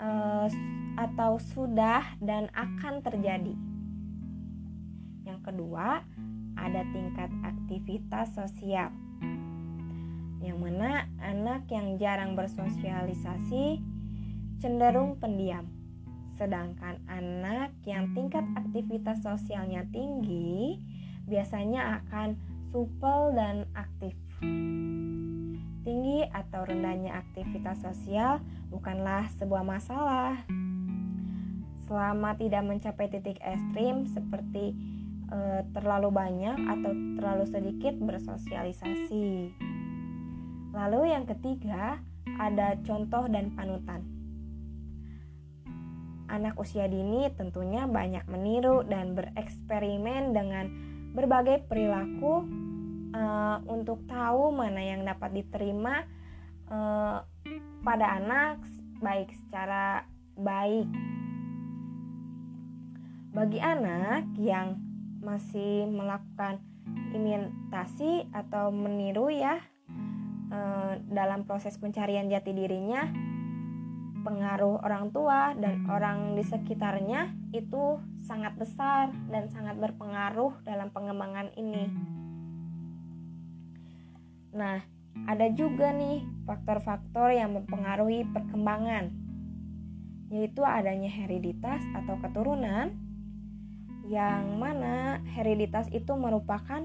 uh, 0.00 0.48
atau 0.96 1.36
sudah 1.38 2.16
dan 2.22 2.48
akan 2.54 3.04
terjadi. 3.04 3.54
Yang 5.24 5.40
kedua, 5.44 6.04
ada 6.54 6.82
tingkat 6.90 7.30
aktivitas 7.42 8.34
sosial. 8.34 8.90
Yang 10.44 10.58
mana 10.60 11.08
anak 11.22 11.66
yang 11.72 11.96
jarang 11.96 12.36
bersosialisasi 12.36 13.80
cenderung 14.60 15.16
pendiam. 15.20 15.68
Sedangkan 16.34 16.98
anak 17.06 17.70
yang 17.86 18.10
tingkat 18.12 18.42
aktivitas 18.58 19.22
sosialnya 19.22 19.86
tinggi 19.94 20.82
biasanya 21.24 22.02
akan 22.02 22.36
supel 22.68 23.32
dan 23.38 23.70
aktif. 23.78 24.18
Tinggi 25.84 26.24
atau 26.32 26.64
rendahnya 26.64 27.22
aktivitas 27.22 27.84
sosial 27.84 28.40
bukanlah 28.72 29.30
sebuah 29.36 29.62
masalah. 29.62 30.42
Selama 31.84 32.34
tidak 32.40 32.64
mencapai 32.64 33.12
titik 33.12 33.36
ekstrim 33.44 34.08
seperti 34.08 34.72
e, 35.34 35.38
terlalu 35.74 36.14
banyak 36.14 36.54
atau 36.54 36.92
terlalu 37.18 37.44
sedikit 37.50 37.98
bersosialisasi. 37.98 39.50
Lalu 40.74 41.00
yang 41.10 41.26
ketiga, 41.26 41.98
ada 42.38 42.78
contoh 42.82 43.26
dan 43.26 43.50
panutan. 43.54 44.02
Anak 46.30 46.56
usia 46.56 46.88
dini 46.88 47.30
tentunya 47.36 47.84
banyak 47.86 48.26
meniru 48.26 48.82
dan 48.86 49.14
bereksperimen 49.14 50.34
dengan 50.34 50.66
berbagai 51.14 51.70
perilaku 51.70 52.42
uh, 53.14 53.62
untuk 53.70 54.02
tahu 54.10 54.50
mana 54.50 54.82
yang 54.82 55.06
dapat 55.06 55.30
diterima 55.30 56.02
uh, 56.66 57.22
pada 57.86 58.18
anak 58.18 58.58
baik 58.98 59.30
secara 59.46 60.02
baik 60.34 60.90
bagi 63.30 63.58
anak 63.62 64.26
yang 64.38 64.78
masih 65.24 65.88
melakukan 65.88 66.60
imitasi 67.16 68.28
atau 68.30 68.68
meniru 68.68 69.32
ya 69.32 69.58
uh, 70.52 71.00
dalam 71.08 71.48
proses 71.48 71.80
pencarian 71.80 72.28
jati 72.28 72.52
dirinya 72.52 73.08
pengaruh 74.24 74.80
orang 74.80 75.12
tua 75.12 75.52
dan 75.52 75.84
orang 75.88 76.32
di 76.32 76.44
sekitarnya 76.44 77.36
itu 77.52 78.00
sangat 78.24 78.56
besar 78.56 79.12
dan 79.28 79.52
sangat 79.52 79.76
berpengaruh 79.76 80.64
dalam 80.64 80.88
pengembangan 80.88 81.52
ini. 81.60 81.92
Nah, 84.56 84.80
ada 85.28 85.46
juga 85.52 85.92
nih 85.92 86.24
faktor-faktor 86.48 87.36
yang 87.36 87.52
mempengaruhi 87.52 88.24
perkembangan, 88.32 89.12
yaitu 90.32 90.64
adanya 90.64 91.12
hereditas 91.12 91.84
atau 91.92 92.16
keturunan, 92.24 92.96
yang 94.04 94.60
mana 94.60 95.24
hereditas 95.32 95.88
itu 95.92 96.12
merupakan 96.16 96.84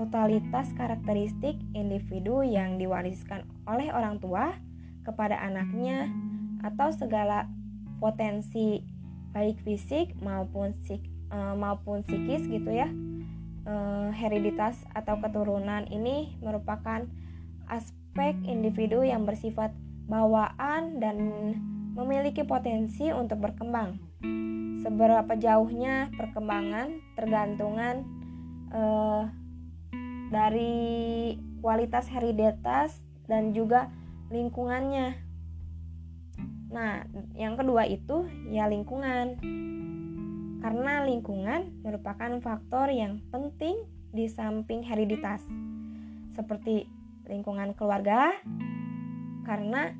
totalitas 0.00 0.72
karakteristik 0.74 1.60
individu 1.76 2.40
yang 2.40 2.80
diwariskan 2.80 3.44
oleh 3.68 3.92
orang 3.92 4.16
tua 4.18 4.56
kepada 5.04 5.36
anaknya 5.44 6.08
atau 6.64 6.88
segala 6.90 7.46
potensi 8.00 8.80
baik 9.36 9.60
fisik 9.60 10.16
maupun 10.24 10.72
psik, 10.80 11.04
uh, 11.28 11.52
maupun 11.52 12.00
psikis 12.06 12.48
gitu 12.48 12.72
ya 12.72 12.88
uh, 13.68 14.08
hereditas 14.14 14.80
atau 14.96 15.20
keturunan 15.20 15.84
ini 15.92 16.36
merupakan 16.40 17.04
aspek 17.68 18.36
individu 18.44 19.04
yang 19.04 19.28
bersifat 19.28 19.72
bawaan 20.08 21.00
dan 21.00 21.16
memiliki 21.96 22.44
potensi 22.44 23.08
untuk 23.08 23.40
berkembang. 23.40 23.96
Seberapa 24.84 25.32
jauhnya 25.40 26.12
perkembangan 26.12 27.00
tergantungan 27.16 28.04
uh, 28.68 29.32
dari 30.28 31.32
kualitas 31.64 32.04
hereditas 32.12 33.00
dan 33.24 33.56
juga 33.56 33.88
lingkungannya. 34.28 35.16
Nah, 36.68 37.08
yang 37.32 37.56
kedua 37.56 37.88
itu 37.88 38.28
ya 38.52 38.68
lingkungan 38.68 39.40
karena 40.60 41.04
lingkungan 41.08 41.80
merupakan 41.80 42.40
faktor 42.44 42.92
yang 42.92 43.24
penting 43.32 43.80
di 44.12 44.28
samping 44.28 44.84
hereditas, 44.84 45.44
seperti 46.36 46.88
lingkungan 47.24 47.72
keluarga, 47.72 48.32
karena 49.48 49.92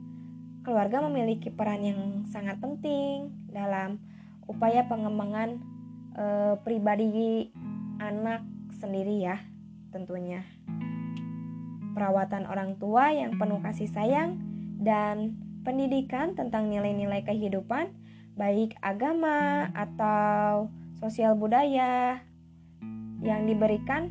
keluarga 0.65 1.05
memiliki 1.05 1.53
peran 1.53 1.85
yang 1.85 2.01
sangat 2.29 2.57
penting 2.61 3.33
dalam 3.53 4.01
upaya 4.47 4.87
pengembangan 4.87 5.61
e, 6.15 6.25
pribadi 6.63 7.49
anak 8.01 8.45
sendiri, 8.81 9.25
ya, 9.25 9.41
tentunya. 9.95 10.43
Perawatan 11.95 12.51
orang 12.51 12.77
tua 12.83 13.15
yang 13.15 13.39
penuh 13.39 13.63
kasih 13.63 13.87
sayang 13.89 14.43
dan 14.83 15.39
pendidikan 15.63 16.37
tentang 16.37 16.69
nilai-nilai 16.69 17.23
kehidupan 17.23 17.89
baik 18.35 18.75
agama 18.83 19.71
atau 19.73 20.69
sosial 20.99 21.39
budaya 21.39 22.19
yang 23.23 23.47
diberikan 23.47 24.11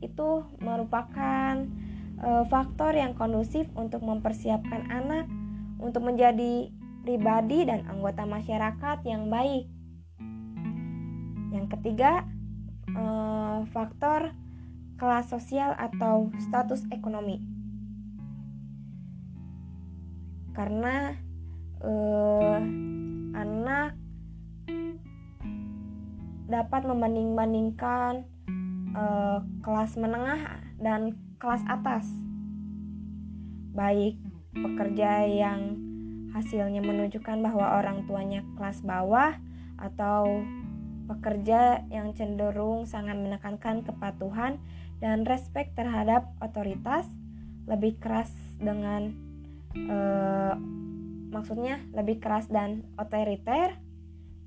itu 0.00 0.48
merupakan 0.64 1.68
e, 2.18 2.28
faktor 2.48 2.96
yang 2.96 3.12
kondusif 3.12 3.68
untuk 3.76 4.00
mempersiapkan 4.00 4.88
anak 4.88 5.28
untuk 5.76 6.04
menjadi 6.04 6.72
pribadi 7.02 7.64
dan 7.64 7.86
anggota 7.88 8.24
masyarakat 8.28 8.98
yang 9.04 9.28
baik. 9.32 9.66
Yang 11.50 11.66
ketiga, 11.78 12.24
e, 12.92 13.04
faktor 13.74 14.36
kelas 15.00 15.32
sosial 15.32 15.74
atau 15.74 16.28
status 16.38 16.84
ekonomi. 16.92 17.40
Karena 20.52 21.16
e, 21.80 21.92
anak 23.34 23.96
dapat 26.50 26.82
membanding-bandingkan 26.82 28.26
uh, 28.94 29.38
kelas 29.62 29.94
menengah 29.94 30.60
dan 30.82 31.14
kelas 31.38 31.62
atas, 31.70 32.10
baik 33.70 34.18
pekerja 34.50 35.30
yang 35.30 35.89
hasilnya 36.34 36.82
menunjukkan 36.82 37.42
bahwa 37.42 37.78
orang 37.78 38.06
tuanya 38.06 38.46
kelas 38.54 38.82
bawah 38.86 39.34
atau 39.80 40.44
pekerja 41.10 41.82
yang 41.90 42.14
cenderung 42.14 42.86
sangat 42.86 43.18
menekankan 43.18 43.82
kepatuhan 43.82 44.62
dan 45.02 45.26
respek 45.26 45.74
terhadap 45.74 46.30
otoritas 46.38 47.08
lebih 47.66 47.98
keras 47.98 48.30
dengan 48.62 49.10
uh, 49.90 50.54
maksudnya 51.30 51.82
lebih 51.94 52.22
keras 52.22 52.46
dan 52.50 52.86
otoriter, 52.94 53.78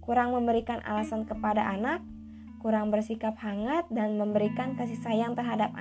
kurang 0.04 0.36
memberikan 0.36 0.80
alasan 0.84 1.24
kepada 1.28 1.68
anak, 1.68 2.04
kurang 2.60 2.92
bersikap 2.92 3.36
hangat 3.40 3.88
dan 3.92 4.16
memberikan 4.16 4.76
kasih 4.80 5.00
sayang 5.00 5.36
terhadap 5.36 5.76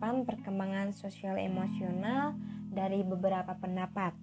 tahapan 0.00 0.24
perkembangan 0.24 0.88
sosial 0.96 1.36
emosional 1.36 2.32
dari 2.72 3.04
beberapa 3.04 3.52
pendapat. 3.60 4.16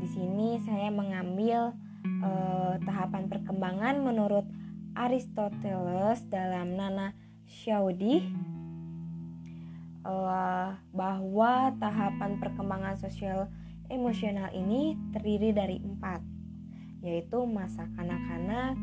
Di 0.00 0.08
sini 0.08 0.56
saya 0.56 0.88
mengambil 0.88 1.76
eh, 2.00 2.80
tahapan 2.80 3.28
perkembangan 3.28 4.00
menurut 4.00 4.48
Aristoteles 4.96 6.24
dalam 6.32 6.80
Nana 6.80 7.12
Shaudi 7.44 8.24
eh, 10.08 10.68
bahwa 10.96 11.52
tahapan 11.76 12.40
perkembangan 12.40 12.96
sosial 12.96 13.52
emosional 13.92 14.48
ini 14.56 14.96
terdiri 15.12 15.52
dari 15.52 15.76
empat, 15.76 16.24
yaitu 17.04 17.44
masa 17.44 17.84
kanak-kanak 18.00 18.80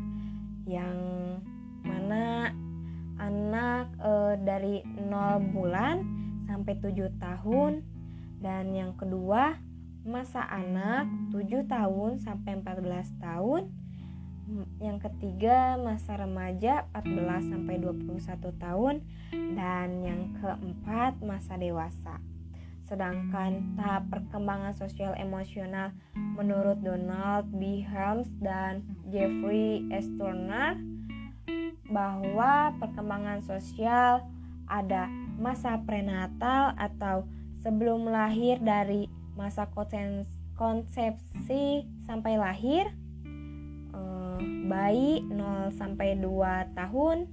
yang 0.62 0.94
mana 1.82 2.54
anak 3.18 3.92
e, 3.98 4.12
dari 4.42 4.76
0 5.06 5.54
bulan 5.54 6.02
sampai 6.48 6.74
7 6.80 7.10
tahun 7.20 7.84
dan 8.38 8.70
yang 8.72 8.94
kedua 8.94 9.58
masa 10.06 10.46
anak 10.48 11.10
7 11.34 11.68
tahun 11.68 12.22
sampai 12.22 12.62
14 12.64 13.18
tahun 13.20 13.62
yang 14.80 14.96
ketiga 14.96 15.76
masa 15.76 16.16
remaja 16.16 16.88
14 16.96 17.52
sampai 17.52 17.76
21 17.76 18.48
tahun 18.56 18.94
dan 19.52 20.00
yang 20.00 20.32
keempat 20.40 21.20
masa 21.20 21.60
dewasa. 21.60 22.16
Sedangkan 22.88 23.76
tahap 23.76 24.08
perkembangan 24.08 24.72
sosial 24.72 25.12
emosional 25.20 25.92
menurut 26.16 26.80
Donald 26.80 27.52
B. 27.52 27.84
Helms 27.84 28.32
dan 28.40 28.80
Jeffrey 29.12 29.84
S. 29.92 30.08
Turner 30.16 30.80
bahwa 31.88 32.76
perkembangan 32.76 33.40
sosial 33.44 34.24
ada 34.68 35.08
masa 35.40 35.80
prenatal 35.88 36.76
atau 36.76 37.24
sebelum 37.64 38.06
lahir 38.12 38.60
dari 38.60 39.08
masa 39.34 39.64
konsepsi 40.58 41.86
sampai 42.04 42.34
lahir 42.36 42.84
eh, 43.94 44.40
bayi 44.68 45.24
0 45.24 45.72
sampai 45.72 46.18
2 46.20 46.76
tahun 46.76 47.30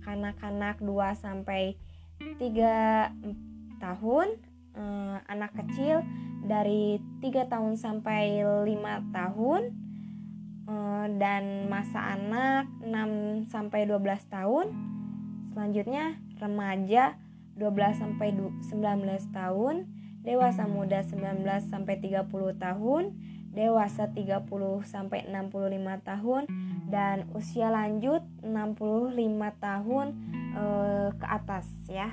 kanak-kanak 0.00 0.80
2 0.80 0.90
sampai 1.20 1.76
3 2.20 3.82
tahun 3.82 4.28
eh, 4.78 5.16
anak 5.28 5.52
kecil 5.60 6.00
dari 6.46 6.96
3 7.20 7.52
tahun 7.52 7.76
sampai 7.76 8.40
5 8.64 9.12
tahun 9.12 9.89
dan 11.18 11.66
masa 11.66 12.14
anak 12.14 12.70
6 12.84 13.50
sampai 13.50 13.86
12 13.86 14.06
tahun 14.30 14.66
selanjutnya 15.52 16.18
remaja 16.38 17.18
12 17.58 18.00
sampai 18.00 18.28
19 18.32 19.34
tahun 19.34 19.84
dewasa 20.22 20.68
muda 20.70 21.02
19 21.02 21.42
sampai 21.68 21.98
30 21.98 22.30
tahun 22.56 23.04
dewasa 23.50 24.14
30 24.14 24.46
sampai 24.86 25.26
65 25.26 26.06
tahun 26.06 26.42
dan 26.86 27.26
usia 27.34 27.70
lanjut 27.70 28.22
65 28.42 29.18
tahun 29.58 30.06
eh, 30.54 31.08
ke 31.18 31.26
atas 31.26 31.66
ya. 31.90 32.10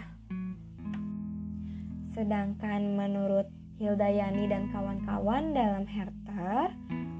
Sedangkan 2.17 2.97
menurut 2.97 3.45
Hildayani 3.77 4.49
dan 4.49 4.73
kawan-kawan 4.73 5.53
dalam 5.53 5.85
Herter, 5.85 6.73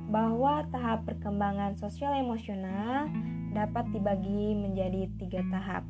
bahwa 0.08 0.64
tahap 0.72 1.04
perkembangan 1.04 1.76
sosial 1.76 2.16
emosional 2.16 3.12
dapat 3.52 3.92
dibagi 3.92 4.56
menjadi 4.56 5.12
tiga 5.20 5.44
tahap, 5.52 5.84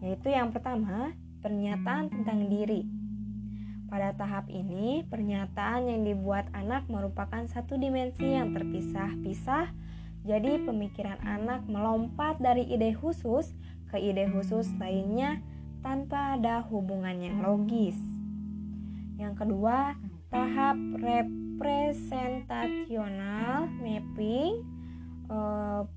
yaitu 0.00 0.32
yang 0.32 0.52
pertama, 0.52 1.12
pernyataan 1.44 2.08
tentang 2.08 2.48
diri. 2.48 2.88
Pada 3.86 4.16
tahap 4.18 4.50
ini, 4.50 5.06
pernyataan 5.06 5.86
yang 5.86 6.02
dibuat 6.02 6.50
anak 6.56 6.88
merupakan 6.90 7.46
satu 7.46 7.78
dimensi 7.78 8.34
yang 8.34 8.50
terpisah-pisah, 8.56 9.70
jadi 10.26 10.58
pemikiran 10.66 11.22
anak 11.22 11.62
melompat 11.70 12.42
dari 12.42 12.66
ide 12.66 12.96
khusus 12.98 13.54
ke 13.92 14.00
ide 14.00 14.26
khusus 14.32 14.66
lainnya 14.82 15.38
tanpa 15.86 16.34
ada 16.34 16.66
hubungan 16.66 17.14
yang 17.22 17.38
logis. 17.46 17.94
Yang 19.22 19.46
kedua, 19.46 19.94
tahap 20.34 20.74
representasional 21.56 23.72
mapping. 23.80 24.60
E, 25.26 25.38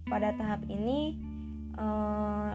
pada 0.07 0.33
tahap 0.39 0.63
ini, 0.71 1.19
e, 1.75 1.87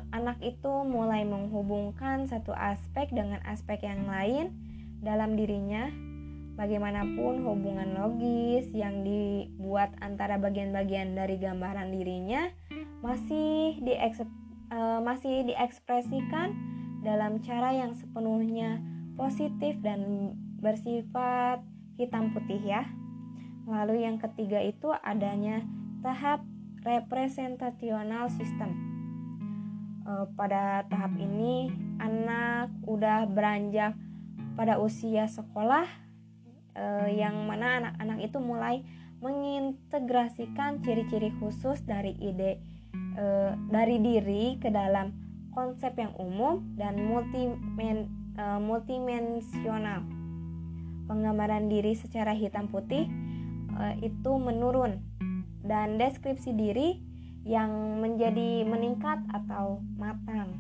anak 0.09 0.41
itu 0.41 0.73
mulai 0.89 1.29
menghubungkan 1.29 2.25
satu 2.25 2.57
aspek 2.57 3.13
dengan 3.13 3.45
aspek 3.45 3.85
yang 3.85 4.09
lain 4.09 4.57
dalam 5.05 5.37
dirinya. 5.37 5.93
Bagaimanapun 6.55 7.43
hubungan 7.43 7.99
logis 7.99 8.71
yang 8.71 9.03
dibuat 9.03 9.91
antara 9.99 10.39
bagian-bagian 10.39 11.19
dari 11.19 11.35
gambaran 11.35 11.91
dirinya 11.93 12.49
masih 13.05 13.85
dieks, 13.85 14.25
e, 14.73 14.81
masih 15.05 15.45
diekspresikan 15.45 16.57
dalam 17.05 17.45
cara 17.45 17.77
yang 17.77 17.93
sepenuhnya 17.93 18.81
positif 19.15 19.77
dan 19.85 20.33
bersifat 20.65 21.61
hitam 21.99 22.35
putih 22.35 22.61
ya. 22.61 22.83
Lalu 23.65 24.05
yang 24.05 24.21
ketiga 24.21 24.61
itu 24.61 24.93
adanya 24.93 25.65
tahap 26.05 26.45
representasional 26.85 28.29
sistem. 28.29 28.77
E, 30.05 30.13
pada 30.37 30.85
tahap 30.93 31.17
ini 31.17 31.73
anak 31.97 32.69
udah 32.85 33.25
beranjak 33.25 33.97
pada 34.55 34.77
usia 34.77 35.25
sekolah 35.25 35.89
e, 36.77 36.85
yang 37.17 37.49
mana 37.49 37.81
anak-anak 37.81 38.19
itu 38.21 38.39
mulai 38.39 38.85
mengintegrasikan 39.25 40.85
ciri-ciri 40.85 41.33
khusus 41.41 41.81
dari 41.89 42.13
ide 42.21 42.61
e, 43.17 43.25
dari 43.73 43.97
diri 44.05 44.61
ke 44.61 44.69
dalam 44.69 45.17
konsep 45.57 45.97
yang 45.97 46.13
umum 46.21 46.61
dan 46.77 47.01
multimen, 47.01 48.13
e, 48.37 48.45
multidimensional 48.61 50.24
penggambaran 51.07 51.69
diri 51.69 51.97
secara 51.97 52.33
hitam 52.33 52.69
putih 52.69 53.09
uh, 53.77 53.95
itu 54.01 54.33
menurun 54.41 55.01
dan 55.65 55.97
deskripsi 55.97 56.53
diri 56.53 57.01
yang 57.45 58.01
menjadi 58.01 58.65
meningkat 58.65 59.21
atau 59.33 59.85
matang. 60.01 60.57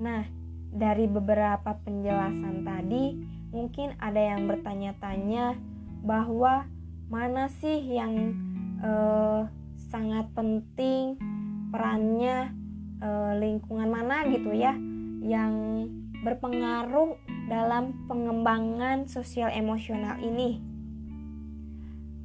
Nah, 0.00 0.24
dari 0.72 1.04
beberapa 1.04 1.76
penjelasan 1.84 2.64
tadi, 2.64 3.20
mungkin 3.52 3.92
ada 4.00 4.20
yang 4.20 4.48
bertanya-tanya 4.48 5.58
bahwa 6.00 6.64
mana 7.12 7.52
sih 7.60 7.76
yang 7.92 8.32
uh, 8.80 9.44
sangat 9.92 10.30
penting 10.32 11.20
perannya 11.68 12.54
uh, 13.02 13.36
lingkungan 13.36 13.90
mana 13.90 14.24
gitu 14.30 14.54
ya 14.54 14.72
yang 15.20 15.84
berpengaruh 16.24 17.18
dalam 17.50 18.06
pengembangan 18.06 19.10
sosial 19.10 19.50
emosional 19.50 20.22
ini. 20.22 20.62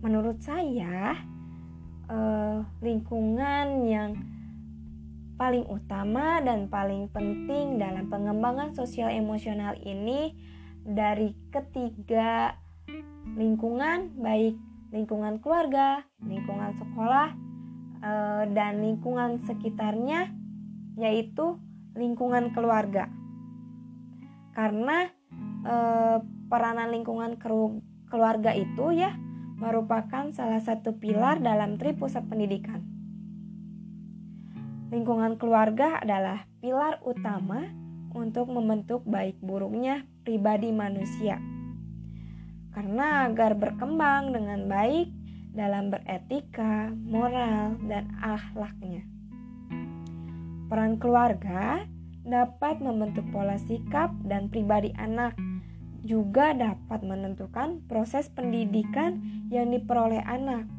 Menurut 0.05 0.37
saya, 0.45 1.17
eh, 2.05 2.61
lingkungan 2.85 3.89
yang 3.89 4.13
paling 5.33 5.65
utama 5.65 6.37
dan 6.45 6.69
paling 6.69 7.09
penting 7.09 7.81
dalam 7.81 8.05
pengembangan 8.05 8.77
sosial 8.77 9.09
emosional 9.09 9.73
ini 9.81 10.37
dari 10.85 11.33
ketiga 11.49 12.53
lingkungan, 13.33 14.13
baik 14.21 14.53
lingkungan 14.93 15.41
keluarga, 15.41 16.05
lingkungan 16.21 16.77
sekolah, 16.77 17.33
eh, 18.05 18.43
dan 18.53 18.85
lingkungan 18.85 19.41
sekitarnya, 19.41 20.29
yaitu 21.01 21.57
lingkungan 21.97 22.53
keluarga 22.53 23.09
karena 24.55 25.11
e, 25.65 25.75
peranan 26.45 26.93
lingkungan 26.93 27.41
keluarga 28.07 28.53
itu 28.53 28.93
ya 28.93 29.17
merupakan 29.57 30.29
salah 30.35 30.61
satu 30.61 31.01
pilar 31.01 31.41
dalam 31.41 31.81
tri 31.81 31.97
pusat 31.97 32.27
pendidikan. 32.29 32.85
Lingkungan 34.93 35.41
keluarga 35.41 35.99
adalah 35.99 36.45
pilar 36.61 37.01
utama 37.01 37.65
untuk 38.13 38.47
membentuk 38.47 39.01
baik 39.03 39.41
buruknya 39.41 40.05
pribadi 40.23 40.69
manusia. 40.71 41.41
Karena 42.71 43.27
agar 43.27 43.55
berkembang 43.55 44.35
dengan 44.35 44.67
baik 44.67 45.09
dalam 45.55 45.87
beretika, 45.87 46.91
moral, 46.91 47.79
dan 47.87 48.11
akhlaknya. 48.19 49.07
Peran 50.67 50.99
keluarga 50.99 51.87
dapat 52.27 52.83
membentuk 52.83 53.23
pola 53.31 53.55
sikap 53.55 54.11
dan 54.27 54.51
pribadi 54.51 54.91
anak, 54.99 55.37
juga 56.05 56.53
dapat 56.53 57.01
menentukan 57.01 57.81
proses 57.89 58.29
pendidikan 58.29 59.19
yang 59.49 59.73
diperoleh 59.73 60.21
anak. 60.21 60.69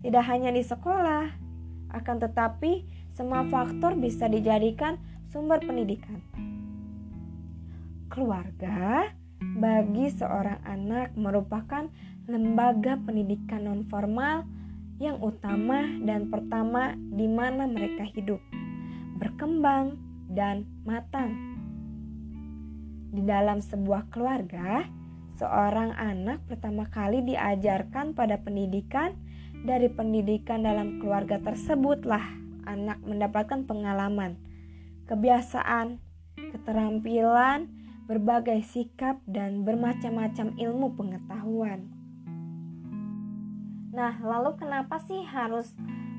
Tidak 0.00 0.24
hanya 0.24 0.48
di 0.48 0.64
sekolah, 0.64 1.28
akan 1.92 2.16
tetapi 2.16 2.88
semua 3.12 3.44
faktor 3.52 3.94
bisa 4.00 4.24
dijadikan 4.26 4.96
sumber 5.28 5.60
pendidikan. 5.60 6.24
keluarga 8.08 9.12
bagi 9.38 10.10
seorang 10.10 10.58
anak 10.66 11.14
merupakan 11.14 11.86
lembaga 12.26 12.98
pendidikan 13.04 13.68
nonformal 13.68 14.42
yang 14.98 15.22
utama 15.22 15.86
dan 16.02 16.26
pertama 16.26 16.98
di 16.98 17.30
mana 17.30 17.70
mereka 17.70 18.02
hidup, 18.10 18.42
berkembang, 19.22 19.94
dan 20.34 20.66
matang. 20.82 21.47
Di 23.08 23.24
dalam 23.24 23.64
sebuah 23.64 24.12
keluarga, 24.12 24.84
seorang 25.40 25.96
anak 25.96 26.44
pertama 26.44 26.84
kali 26.92 27.24
diajarkan 27.24 28.12
pada 28.12 28.36
pendidikan 28.36 29.16
dari 29.64 29.88
pendidikan 29.88 30.60
dalam 30.60 31.00
keluarga 31.00 31.40
tersebutlah 31.40 32.20
anak 32.68 33.00
mendapatkan 33.00 33.64
pengalaman, 33.64 34.36
kebiasaan, 35.08 35.96
keterampilan, 36.36 37.72
berbagai 38.04 38.60
sikap, 38.68 39.24
dan 39.24 39.64
bermacam-macam 39.64 40.52
ilmu 40.60 40.92
pengetahuan. 40.92 41.88
Nah, 43.88 44.20
lalu 44.20 44.52
kenapa 44.60 45.00
sih 45.00 45.24
harus 45.24 45.72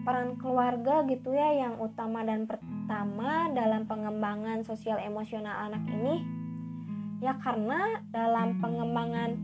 peran 0.04 0.41
keluarga 0.41 1.06
gitu 1.06 1.38
ya 1.38 1.54
yang 1.54 1.78
utama 1.78 2.25
dan 2.25 2.49
pertama 2.49 3.45
dalam 3.54 3.86
pengembangan 3.86 4.65
sosial 4.65 4.97
emosional 4.97 5.69
anak 5.69 5.86
ini? 5.86 6.38
Ya 7.19 7.36
karena 7.43 7.99
dalam 8.15 8.63
pengembangan 8.63 9.36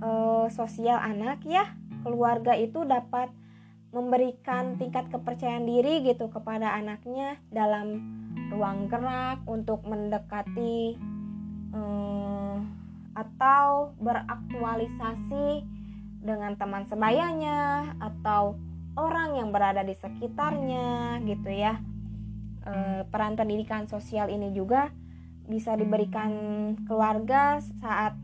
e, 0.00 0.08
sosial 0.52 1.00
anak 1.00 1.40
ya, 1.48 1.72
keluarga 2.04 2.52
itu 2.52 2.84
dapat 2.84 3.32
memberikan 3.94 4.74
tingkat 4.76 5.06
kepercayaan 5.08 5.64
diri 5.70 6.02
gitu 6.02 6.26
kepada 6.26 6.74
anaknya 6.74 7.38
dalam 7.54 8.02
ruang 8.50 8.90
gerak 8.90 9.38
untuk 9.46 9.86
mendekati 9.86 10.98
eh, 11.70 12.56
atau 13.14 13.94
beraktualisasi 14.02 15.62
dengan 16.26 16.58
teman 16.58 16.90
sebayanya 16.90 17.94
atau 18.02 18.58
orang 18.98 19.38
yang 19.38 19.54
berada 19.54 19.86
di 19.86 19.94
sekitarnya 19.94 21.22
gitu 21.22 21.50
ya. 21.54 21.78
E, 22.64 23.04
peran 23.12 23.36
pendidikan 23.36 23.84
sosial 23.86 24.32
ini 24.32 24.50
juga 24.56 24.88
bisa 25.44 25.76
diberikan 25.76 26.32
keluarga 26.88 27.60
saat 27.80 28.16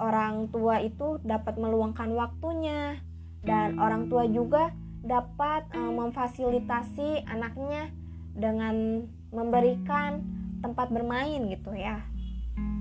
orang 0.00 0.50
tua 0.50 0.80
itu 0.80 1.20
dapat 1.22 1.60
meluangkan 1.60 2.10
waktunya. 2.16 2.98
Dan 3.44 3.76
orang 3.76 4.08
tua 4.08 4.24
juga 4.24 4.72
dapat 5.04 5.68
e, 5.76 5.80
memfasilitasi 5.80 7.28
anaknya 7.28 7.92
dengan 8.32 9.04
memberikan 9.28 10.24
tempat 10.64 10.88
bermain 10.88 11.44
gitu 11.52 11.76
ya. 11.76 12.00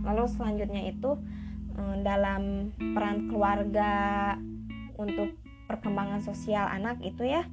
Lalu 0.07 0.23
selanjutnya 0.31 0.87
itu 0.87 1.19
e, 1.75 1.81
dalam 1.99 2.71
peran 2.79 3.27
keluarga 3.27 3.91
untuk 4.95 5.35
perkembangan 5.67 6.23
sosial 6.23 6.63
anak 6.69 7.03
itu 7.03 7.27
ya 7.27 7.43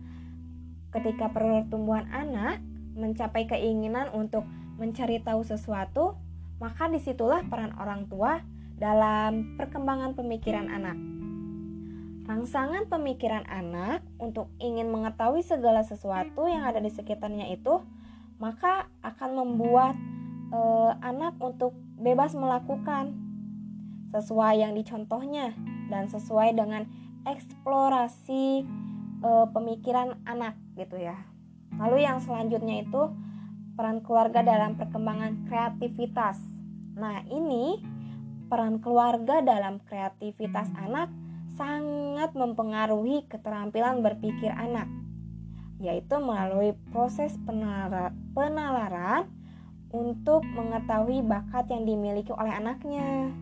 ketika 0.90 1.31
pertumbuhan 1.31 2.07
anak 2.11 2.59
mencapai 2.99 3.47
keinginan 3.47 4.11
untuk 4.11 4.43
mencari 4.81 5.21
tahu 5.21 5.45
sesuatu 5.45 6.16
maka 6.57 6.88
di 6.88 6.99
situlah 6.99 7.45
peran 7.45 7.77
orang 7.77 8.09
tua 8.09 8.40
dalam 8.81 9.61
perkembangan 9.61 10.16
pemikiran 10.16 10.73
anak 10.73 10.97
Rangsangan 12.31 12.87
pemikiran 12.87 13.43
anak 13.51 14.07
untuk 14.23 14.55
ingin 14.62 14.87
mengetahui 14.87 15.43
segala 15.43 15.83
sesuatu 15.83 16.47
yang 16.47 16.62
ada 16.62 16.79
di 16.79 16.87
sekitarnya 16.87 17.51
itu, 17.51 17.83
maka 18.38 18.87
akan 19.03 19.35
membuat 19.35 19.99
e, 20.55 20.61
anak 21.03 21.35
untuk 21.43 21.75
bebas 21.99 22.38
melakukan 22.38 23.19
sesuai 24.14 24.62
yang 24.62 24.79
dicontohnya 24.79 25.59
dan 25.90 26.07
sesuai 26.07 26.55
dengan 26.55 26.87
eksplorasi 27.27 28.62
e, 29.27 29.31
pemikiran 29.51 30.14
anak 30.23 30.55
gitu 30.79 31.03
ya. 31.03 31.19
Lalu 31.83 32.07
yang 32.07 32.23
selanjutnya 32.23 32.87
itu 32.87 33.11
peran 33.81 34.05
keluarga 34.05 34.45
dalam 34.45 34.77
perkembangan 34.77 35.49
kreativitas. 35.49 36.37
Nah, 37.01 37.25
ini 37.33 37.81
peran 38.53 38.77
keluarga 38.85 39.40
dalam 39.40 39.81
kreativitas 39.88 40.69
anak 40.77 41.09
sangat 41.57 42.37
mempengaruhi 42.37 43.25
keterampilan 43.33 44.05
berpikir 44.05 44.53
anak, 44.53 44.85
yaitu 45.81 46.12
melalui 46.21 46.77
proses 46.93 47.33
penalaran 48.37 49.33
untuk 49.97 50.45
mengetahui 50.45 51.25
bakat 51.25 51.64
yang 51.73 51.88
dimiliki 51.88 52.37
oleh 52.37 52.53
anaknya. 52.53 53.33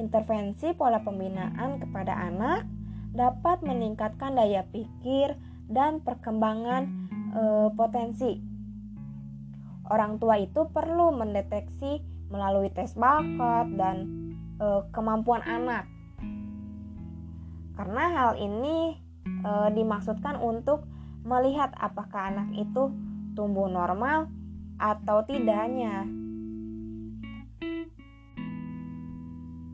Intervensi 0.00 0.72
pola 0.72 1.04
pembinaan 1.04 1.84
kepada 1.84 2.16
anak 2.16 2.64
dapat 3.12 3.60
meningkatkan 3.60 4.40
daya 4.40 4.64
pikir 4.72 5.36
dan 5.68 6.00
perkembangan 6.00 6.88
e, 7.36 7.42
potensi. 7.76 8.49
Orang 9.90 10.22
tua 10.22 10.38
itu 10.38 10.70
perlu 10.70 11.10
mendeteksi 11.10 11.98
melalui 12.30 12.70
tes 12.70 12.94
bakat 12.94 13.66
dan 13.74 14.06
e, 14.62 14.86
kemampuan 14.94 15.42
anak 15.42 15.90
karena 17.80 18.04
hal 18.12 18.32
ini 18.36 19.00
e, 19.24 19.50
dimaksudkan 19.72 20.36
untuk 20.36 20.84
melihat 21.24 21.72
apakah 21.80 22.28
anak 22.28 22.52
itu 22.52 22.92
tumbuh 23.32 23.72
normal 23.72 24.28
atau 24.76 25.24
tidaknya. 25.24 26.04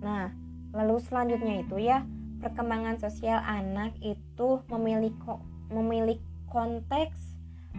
Nah, 0.07 0.31
lalu 0.71 1.03
selanjutnya 1.03 1.67
itu 1.67 1.83
ya, 1.83 2.07
perkembangan 2.39 3.03
sosial 3.03 3.43
anak 3.43 3.91
itu 3.99 4.63
memiliki 4.71 5.35
memiliki 5.75 6.23
konteks 6.47 7.19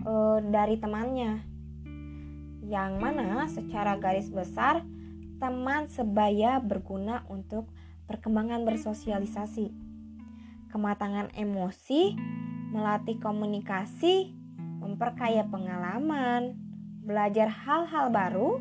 e, 0.03 0.13
dari 0.51 0.75
temannya. 0.75 1.56
Yang 2.67 2.91
mana 2.99 3.47
secara 3.47 3.95
garis 3.95 4.27
besar 4.27 4.83
teman 5.39 5.87
sebaya 5.87 6.59
berguna 6.59 7.23
untuk 7.31 7.71
perkembangan 8.11 8.67
bersosialisasi 8.67 9.87
kematangan 10.71 11.31
emosi, 11.33 12.13
melatih 12.69 13.17
komunikasi, 13.23 14.35
memperkaya 14.83 15.47
pengalaman, 15.47 16.53
belajar 17.01 17.47
hal-hal 17.49 18.11
baru, 18.11 18.59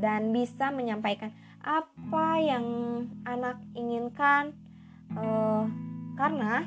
dan 0.00 0.32
bisa 0.32 0.72
menyampaikan 0.72 1.30
apa 1.62 2.40
yang 2.42 2.66
anak 3.22 3.60
inginkan. 3.76 4.56
Uh, 5.12 5.68
karena 6.16 6.66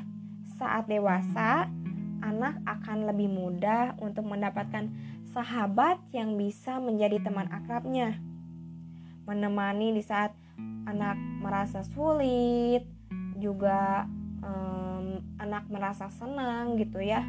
saat 0.56 0.88
dewasa, 0.88 1.68
anak 2.24 2.56
akan 2.64 3.04
lebih 3.10 3.28
mudah 3.28 3.98
untuk 4.00 4.24
mendapatkan 4.24 4.88
sahabat 5.36 6.00
yang 6.16 6.40
bisa 6.40 6.80
menjadi 6.80 7.20
teman 7.20 7.44
akrabnya, 7.52 8.16
menemani 9.28 9.92
di 9.92 10.00
saat 10.00 10.32
anak 10.88 11.20
merasa 11.44 11.84
sulit, 11.84 12.88
juga 13.36 14.08
um, 14.40 15.20
anak 15.36 15.68
merasa 15.68 16.08
senang 16.08 16.80
gitu 16.80 17.04
ya 17.04 17.20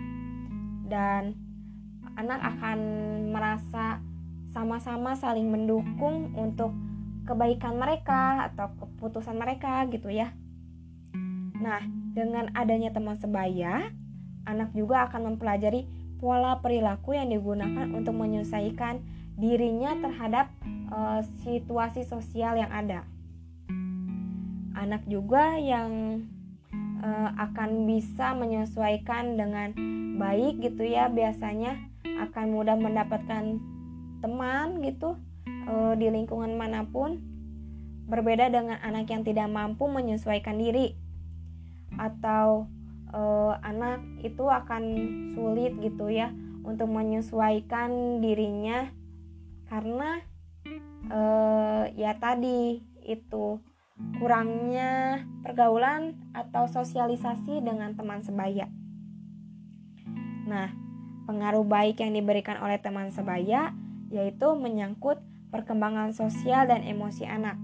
dan 0.87 1.35
anak 2.15 2.39
akan 2.55 2.79
merasa 3.27 3.99
sama-sama 4.55 5.19
saling 5.19 5.51
mendukung 5.51 6.31
untuk 6.31 6.71
kebaikan 7.27 7.75
mereka 7.75 8.47
atau 8.47 8.71
keputusan 8.79 9.35
mereka 9.35 9.83
gitu 9.91 10.07
ya. 10.07 10.31
Nah, 11.59 11.83
dengan 12.15 12.55
adanya 12.55 12.95
teman 12.95 13.19
sebaya, 13.19 13.91
anak 14.47 14.71
juga 14.71 15.11
akan 15.11 15.35
mempelajari 15.35 15.96
pola 16.17 16.59
perilaku 16.59 17.13
yang 17.13 17.29
digunakan 17.29 17.87
untuk 17.93 18.17
menyelesaikan 18.17 19.01
dirinya 19.37 19.93
terhadap 20.01 20.49
uh, 20.89 21.21
situasi 21.45 22.03
sosial 22.03 22.57
yang 22.57 22.73
ada. 22.73 23.05
Anak 24.73 25.05
juga 25.05 25.57
yang 25.57 26.21
uh, 27.01 27.29
akan 27.37 27.85
bisa 27.85 28.33
menyesuaikan 28.33 29.37
dengan 29.37 29.73
baik 30.17 30.61
gitu 30.61 30.85
ya 30.85 31.09
biasanya 31.09 31.77
akan 32.03 32.45
mudah 32.49 32.73
mendapatkan 32.73 33.61
teman 34.21 34.81
gitu 34.81 35.13
uh, 35.69 35.93
di 35.93 36.09
lingkungan 36.09 36.57
mana 36.57 36.89
pun 36.89 37.21
berbeda 38.07 38.49
dengan 38.49 38.81
anak 38.81 39.11
yang 39.11 39.21
tidak 39.21 39.45
mampu 39.51 39.85
menyesuaikan 39.85 40.57
diri 40.57 40.97
atau 41.99 42.71
uh, 43.13 43.55
anak 43.63 44.03
itu 44.23 44.43
akan 44.47 44.83
sulit 45.35 45.75
gitu 45.79 46.11
ya 46.11 46.33
untuk 46.67 46.91
menyesuaikan 46.91 48.19
dirinya 48.19 48.91
karena 49.71 50.23
uh, 51.11 51.87
ya 51.95 52.15
tadi 52.19 52.83
itu 53.07 53.59
kurangnya 54.19 55.23
pergaulan 55.41 56.15
atau 56.35 56.69
sosialisasi 56.69 57.65
dengan 57.65 57.97
teman 57.97 58.21
sebaya. 58.21 58.69
Nah, 60.47 60.69
pengaruh 61.25 61.65
baik 61.65 61.99
yang 61.99 62.13
diberikan 62.13 62.61
oleh 62.61 62.77
teman 62.77 63.09
sebaya 63.09 63.73
yaitu 64.07 64.47
menyangkut 64.55 65.19
perkembangan 65.51 66.15
sosial 66.15 66.67
dan 66.69 66.83
emosi 66.83 67.27
anak. 67.27 67.59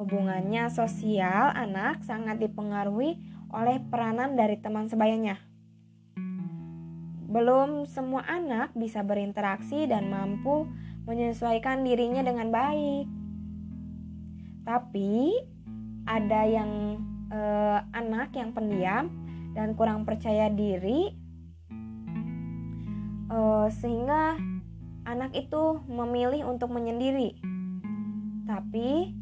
Hubungannya 0.00 0.72
sosial 0.72 1.52
anak 1.52 2.00
sangat 2.02 2.40
dipengaruhi 2.40 3.20
oleh 3.50 3.82
peranan 3.90 4.38
dari 4.38 4.58
teman 4.58 4.86
sebayanya. 4.86 5.38
Belum 7.30 7.86
semua 7.86 8.26
anak 8.26 8.74
bisa 8.74 9.06
berinteraksi 9.06 9.86
dan 9.86 10.10
mampu 10.10 10.66
menyesuaikan 11.06 11.86
dirinya 11.86 12.26
dengan 12.26 12.50
baik. 12.50 13.06
Tapi 14.66 15.34
ada 16.06 16.42
yang 16.46 16.98
eh, 17.30 17.78
anak 17.94 18.34
yang 18.34 18.50
pendiam 18.50 19.10
dan 19.54 19.74
kurang 19.78 20.02
percaya 20.02 20.50
diri 20.50 21.14
eh, 23.30 23.66
sehingga 23.78 24.38
anak 25.06 25.34
itu 25.34 25.82
memilih 25.86 26.46
untuk 26.50 26.70
menyendiri. 26.74 27.38
Tapi 28.46 29.14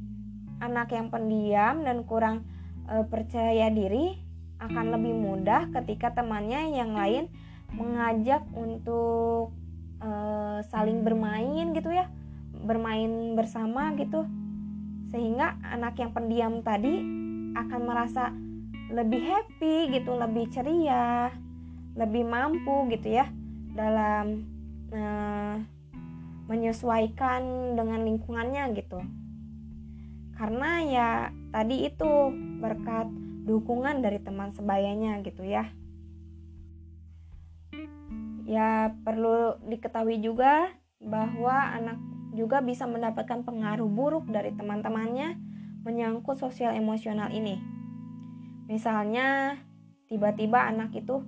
anak 0.65 0.97
yang 0.97 1.13
pendiam 1.13 1.85
dan 1.85 2.03
kurang 2.09 2.49
e, 2.89 3.05
percaya 3.07 3.69
diri 3.69 4.17
akan 4.59 4.99
lebih 4.99 5.15
mudah 5.15 5.71
ketika 5.71 6.11
temannya 6.17 6.75
yang 6.75 6.97
lain 6.97 7.31
mengajak 7.77 8.43
untuk 8.57 9.55
e, 10.01 10.11
saling 10.67 11.05
bermain 11.05 11.77
gitu 11.77 11.93
ya, 11.93 12.09
bermain 12.65 13.37
bersama 13.37 13.93
gitu. 13.95 14.25
Sehingga 15.09 15.57
anak 15.65 16.01
yang 16.01 16.13
pendiam 16.13 16.61
tadi 16.65 17.01
akan 17.57 17.81
merasa 17.85 18.33
lebih 18.89 19.21
happy 19.21 19.93
gitu, 19.93 20.17
lebih 20.17 20.49
ceria, 20.49 21.33
lebih 21.97 22.25
mampu 22.25 22.89
gitu 22.93 23.21
ya 23.21 23.29
dalam 23.77 24.49
e, 24.91 25.03
menyesuaikan 26.49 27.77
dengan 27.77 28.01
lingkungannya 28.09 28.73
gitu 28.73 29.05
karena 30.39 30.71
ya 30.87 31.11
tadi 31.51 31.91
itu 31.91 32.31
berkat 32.63 33.11
dukungan 33.43 33.99
dari 34.07 34.23
teman 34.23 34.55
sebayanya 34.55 35.19
gitu 35.27 35.43
ya. 35.43 35.67
Ya 38.47 38.95
perlu 39.03 39.59
diketahui 39.67 40.23
juga 40.23 40.71
bahwa 41.03 41.75
anak 41.75 41.99
juga 42.39 42.63
bisa 42.63 42.87
mendapatkan 42.87 43.43
pengaruh 43.43 43.91
buruk 43.91 44.31
dari 44.31 44.55
teman-temannya 44.55 45.35
menyangkut 45.83 46.39
sosial 46.39 46.71
emosional 46.71 47.35
ini. 47.35 47.59
Misalnya 48.71 49.59
tiba-tiba 50.07 50.71
anak 50.71 50.95
itu 50.95 51.27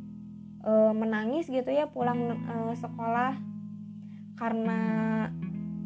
e, 0.62 0.72
menangis 0.94 1.50
gitu 1.50 1.66
ya 1.66 1.90
pulang 1.90 2.36
e, 2.46 2.54
sekolah 2.78 3.36
karena 4.38 4.80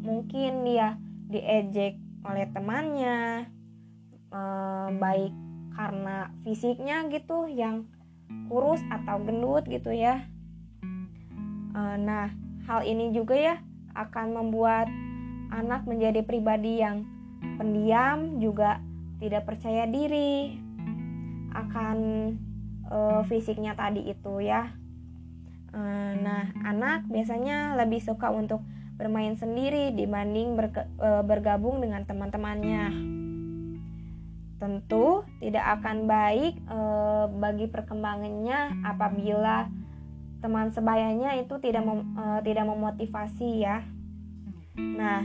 mungkin 0.05 0.61
dia 0.63 0.95
diejek 1.27 2.04
oleh 2.25 2.45
temannya 2.51 3.45
eh, 4.33 4.87
baik 4.97 5.33
karena 5.75 6.31
fisiknya 6.41 7.05
gitu 7.11 7.45
yang 7.51 7.85
kurus 8.49 8.81
atau 8.89 9.21
gendut 9.21 9.63
gitu 9.69 9.93
ya. 9.93 10.25
Eh, 11.75 11.95
nah 12.01 12.33
hal 12.65 12.81
ini 12.83 13.13
juga 13.13 13.37
ya 13.37 13.55
akan 13.95 14.35
membuat 14.35 14.89
anak 15.53 15.85
menjadi 15.85 16.25
pribadi 16.25 16.81
yang 16.81 17.05
pendiam 17.61 18.41
juga 18.41 18.81
tidak 19.21 19.47
percaya 19.47 19.87
diri 19.87 20.57
akan 21.55 21.97
eh, 22.89 23.21
fisiknya 23.29 23.77
tadi 23.77 24.09
itu 24.09 24.41
ya. 24.41 24.73
Eh, 25.75 26.11
nah 26.23 26.49
anak 26.63 27.05
biasanya 27.11 27.75
lebih 27.75 27.99
suka 27.99 28.31
untuk 28.31 28.63
bermain 28.95 29.35
sendiri 29.35 29.91
dibanding 29.91 30.55
e, 30.55 31.09
bergabung 31.27 31.83
dengan 31.83 32.07
teman-temannya. 32.07 32.85
Tentu 34.55 35.27
tidak 35.43 35.79
akan 35.79 36.07
baik 36.07 36.55
e, 36.63 36.79
bagi 37.35 37.67
perkembangannya 37.67 38.87
apabila 38.87 39.67
teman 40.39 40.71
sebayanya 40.71 41.35
itu 41.35 41.59
tidak 41.59 41.83
mem, 41.83 42.15
e, 42.15 42.23
tidak 42.47 42.65
memotivasi 42.71 43.67
ya. 43.67 43.83
Nah, 44.79 45.23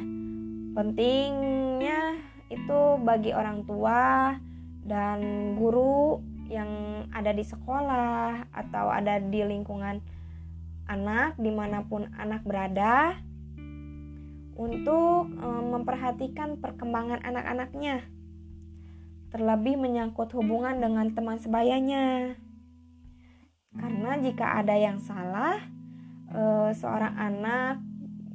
pentingnya 0.74 2.18
itu 2.50 2.80
bagi 3.06 3.30
orang 3.30 3.62
tua 3.62 4.34
dan 4.82 5.54
guru 5.54 6.18
yang 6.50 7.06
ada 7.14 7.30
di 7.30 7.46
sekolah 7.46 8.50
atau 8.50 8.90
ada 8.90 9.22
di 9.22 9.38
lingkungan 9.46 10.02
anak 10.90 11.38
di 11.38 11.54
mana 11.54 11.86
pun 11.86 12.10
anak 12.18 12.42
berada 12.42 13.14
untuk 14.60 15.32
um, 15.40 15.64
memperhatikan 15.72 16.60
perkembangan 16.60 17.24
anak-anaknya, 17.24 18.04
terlebih 19.32 19.80
menyangkut 19.80 20.36
hubungan 20.36 20.76
dengan 20.76 21.16
teman 21.16 21.40
sebayanya. 21.40 22.36
Karena 23.72 24.20
jika 24.20 24.60
ada 24.60 24.76
yang 24.76 25.00
salah, 25.00 25.64
uh, 26.28 26.68
seorang 26.76 27.16
anak 27.16 27.80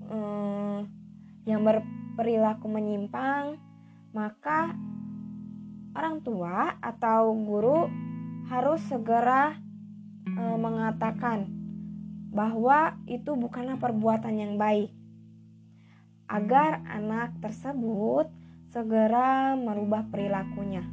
uh, 0.09 0.81
yang 1.45 1.61
berperilaku 1.61 2.73
menyimpang, 2.73 3.61
maka 4.09 4.73
orang 5.93 6.25
tua 6.25 6.73
atau 6.81 7.37
guru 7.37 7.85
harus 8.49 8.81
segera 8.89 9.61
mengatakan 10.35 11.47
bahwa 12.33 12.97
itu 13.07 13.37
bukanlah 13.37 13.77
perbuatan 13.79 14.35
yang 14.35 14.53
baik 14.59 14.91
agar 16.25 16.81
anak 16.89 17.37
tersebut 17.41 18.29
segera 18.73 19.53
merubah 19.53 20.09
perilakunya. 20.09 20.83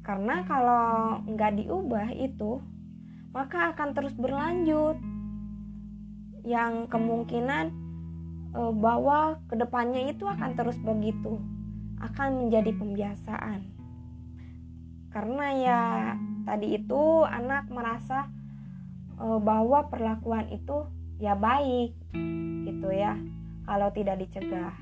Karena 0.00 0.46
kalau 0.46 1.20
nggak 1.26 1.60
diubah 1.60 2.08
itu, 2.14 2.62
maka 3.34 3.74
akan 3.74 3.90
terus 3.92 4.14
berlanjut. 4.16 4.96
Yang 6.40 6.88
kemungkinan 6.88 7.66
e, 8.56 8.60
bahwa 8.80 9.36
ke 9.44 9.60
depannya 9.60 10.08
itu 10.08 10.24
akan 10.24 10.56
terus 10.56 10.80
begitu, 10.80 11.36
akan 12.00 12.46
menjadi 12.46 12.72
pembiasaan. 12.80 13.60
Karena 15.12 15.46
ya 15.52 15.82
tadi 16.48 16.80
itu 16.80 17.28
anak 17.28 17.68
merasa 17.68 18.30
e, 19.20 19.26
bahwa 19.36 19.84
perlakuan 19.92 20.48
itu 20.48 20.88
ya 21.20 21.36
baik, 21.36 21.92
gitu 22.64 22.88
ya 22.88 23.20
kalau 23.64 23.88
tidak 23.92 24.20
dicegah. 24.20 24.74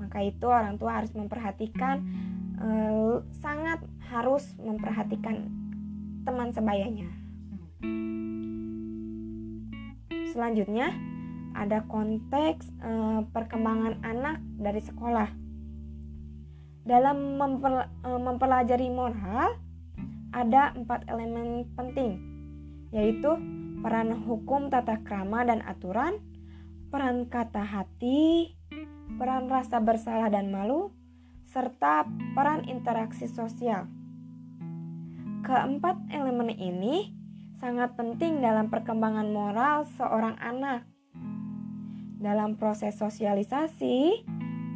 Maka 0.00 0.18
itu 0.24 0.46
orang 0.46 0.76
tua 0.76 1.02
harus 1.02 1.12
memperhatikan 1.16 2.04
eh, 2.60 3.14
sangat 3.40 3.82
harus 4.12 4.44
memperhatikan 4.60 5.50
teman 6.24 6.54
sebayanya. 6.54 7.10
Selanjutnya 10.34 10.90
ada 11.54 11.86
konteks 11.86 12.66
eh, 12.82 13.20
perkembangan 13.30 14.02
anak 14.02 14.42
dari 14.58 14.82
sekolah. 14.82 15.30
Dalam 16.84 17.38
eh, 17.38 18.20
mempelajari 18.20 18.90
moral 18.90 19.56
ada 20.34 20.74
empat 20.74 21.06
elemen 21.06 21.70
penting, 21.78 22.18
yaitu 22.90 23.38
peran 23.80 24.10
hukum 24.26 24.66
tata 24.66 24.98
krama 25.06 25.46
dan 25.46 25.62
aturan, 25.62 26.18
peran 26.94 27.26
kata 27.26 27.66
hati, 27.66 28.54
peran 29.18 29.50
rasa 29.50 29.82
bersalah 29.82 30.30
dan 30.30 30.54
malu, 30.54 30.94
serta 31.42 32.06
peran 32.38 32.70
interaksi 32.70 33.26
sosial. 33.26 33.90
Keempat 35.42 35.98
elemen 36.14 36.54
ini 36.54 37.10
sangat 37.58 37.98
penting 37.98 38.38
dalam 38.38 38.70
perkembangan 38.70 39.26
moral 39.26 39.90
seorang 39.98 40.38
anak. 40.38 40.86
Dalam 42.22 42.62
proses 42.62 42.94
sosialisasi, 42.94 44.22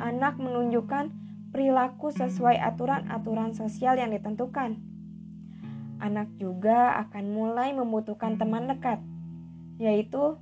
anak 0.02 0.42
menunjukkan 0.42 1.14
perilaku 1.54 2.10
sesuai 2.10 2.58
aturan-aturan 2.58 3.54
sosial 3.54 3.94
yang 3.94 4.10
ditentukan. 4.10 4.74
Anak 6.02 6.34
juga 6.34 6.98
akan 6.98 7.30
mulai 7.30 7.70
membutuhkan 7.78 8.42
teman 8.42 8.66
dekat, 8.66 8.98
yaitu 9.78 10.34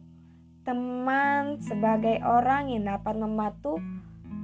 teman 0.66 1.62
sebagai 1.62 2.18
orang 2.26 2.74
yang 2.74 2.90
dapat 2.90 3.14
membantu 3.14 3.78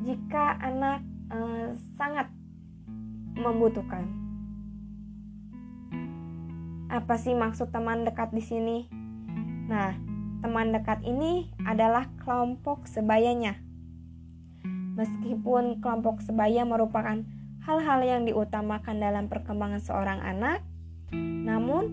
jika 0.07 0.55
anak 0.63 1.03
eh, 1.35 1.75
sangat 1.99 2.31
membutuhkan. 3.35 4.07
Apa 6.87 7.19
sih 7.19 7.35
maksud 7.35 7.75
teman 7.75 8.07
dekat 8.07 8.31
di 8.31 8.39
sini? 8.39 8.79
Nah, 9.67 9.99
teman 10.47 10.71
dekat 10.71 11.03
ini 11.03 11.51
adalah 11.67 12.07
kelompok 12.23 12.87
sebayanya. 12.87 13.59
Meskipun 14.95 15.83
kelompok 15.83 16.23
sebaya 16.23 16.63
merupakan 16.63 17.25
hal-hal 17.67 18.01
yang 18.05 18.23
diutamakan 18.29 19.03
dalam 19.03 19.27
perkembangan 19.27 19.81
seorang 19.83 20.21
anak, 20.21 20.63
namun 21.17 21.85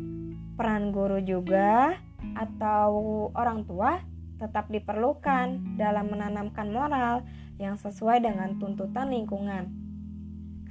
peran 0.59 0.91
guru 0.91 1.23
juga 1.23 1.95
atau 2.36 3.32
orang 3.32 3.63
tua 3.63 4.03
tetap 4.40 4.72
diperlukan 4.72 5.76
dalam 5.76 6.08
menanamkan 6.08 6.72
moral 6.72 7.28
yang 7.60 7.76
sesuai 7.76 8.24
dengan 8.24 8.56
tuntutan 8.58 9.12
lingkungan. 9.12 9.68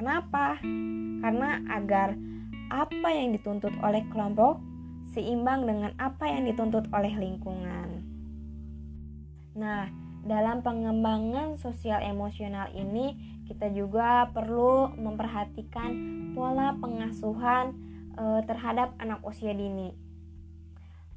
Kenapa? 0.01 0.57
Karena 1.21 1.61
agar 1.69 2.17
apa 2.69 3.09
yang 3.13 3.37
dituntut 3.37 3.73
oleh 3.85 4.05
kelompok 4.09 4.61
seimbang 5.13 5.65
dengan 5.65 5.93
apa 5.97 6.29
yang 6.29 6.49
dituntut 6.49 6.89
oleh 6.93 7.13
lingkungan. 7.17 8.05
Nah, 9.57 9.89
dalam 10.23 10.61
pengembangan 10.61 11.57
sosial 11.57 12.05
emosional 12.05 12.69
ini 12.77 13.17
kita 13.49 13.73
juga 13.73 14.29
perlu 14.31 14.93
memperhatikan 14.95 15.91
pola 16.37 16.77
pengasuhan 16.77 17.73
e, 18.13 18.45
terhadap 18.45 18.93
anak 19.01 19.25
usia 19.25 19.57
dini. 19.57 19.97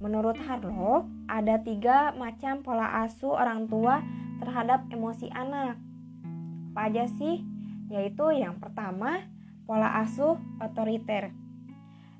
Menurut 0.02 0.34
Harlow, 0.41 1.06
ada 1.30 1.62
tiga 1.62 2.10
macam 2.18 2.66
pola 2.66 3.06
asuh 3.06 3.38
orang 3.38 3.70
tua 3.70 4.02
terhadap 4.41 4.89
emosi 4.89 5.30
anak. 5.30 5.78
Apa 6.74 6.89
aja 6.89 7.06
sih? 7.06 7.45
Yaitu 7.86 8.34
yang 8.34 8.58
pertama, 8.58 9.22
pola 9.70 10.02
asuh 10.02 10.41
otoriter. 10.58 11.30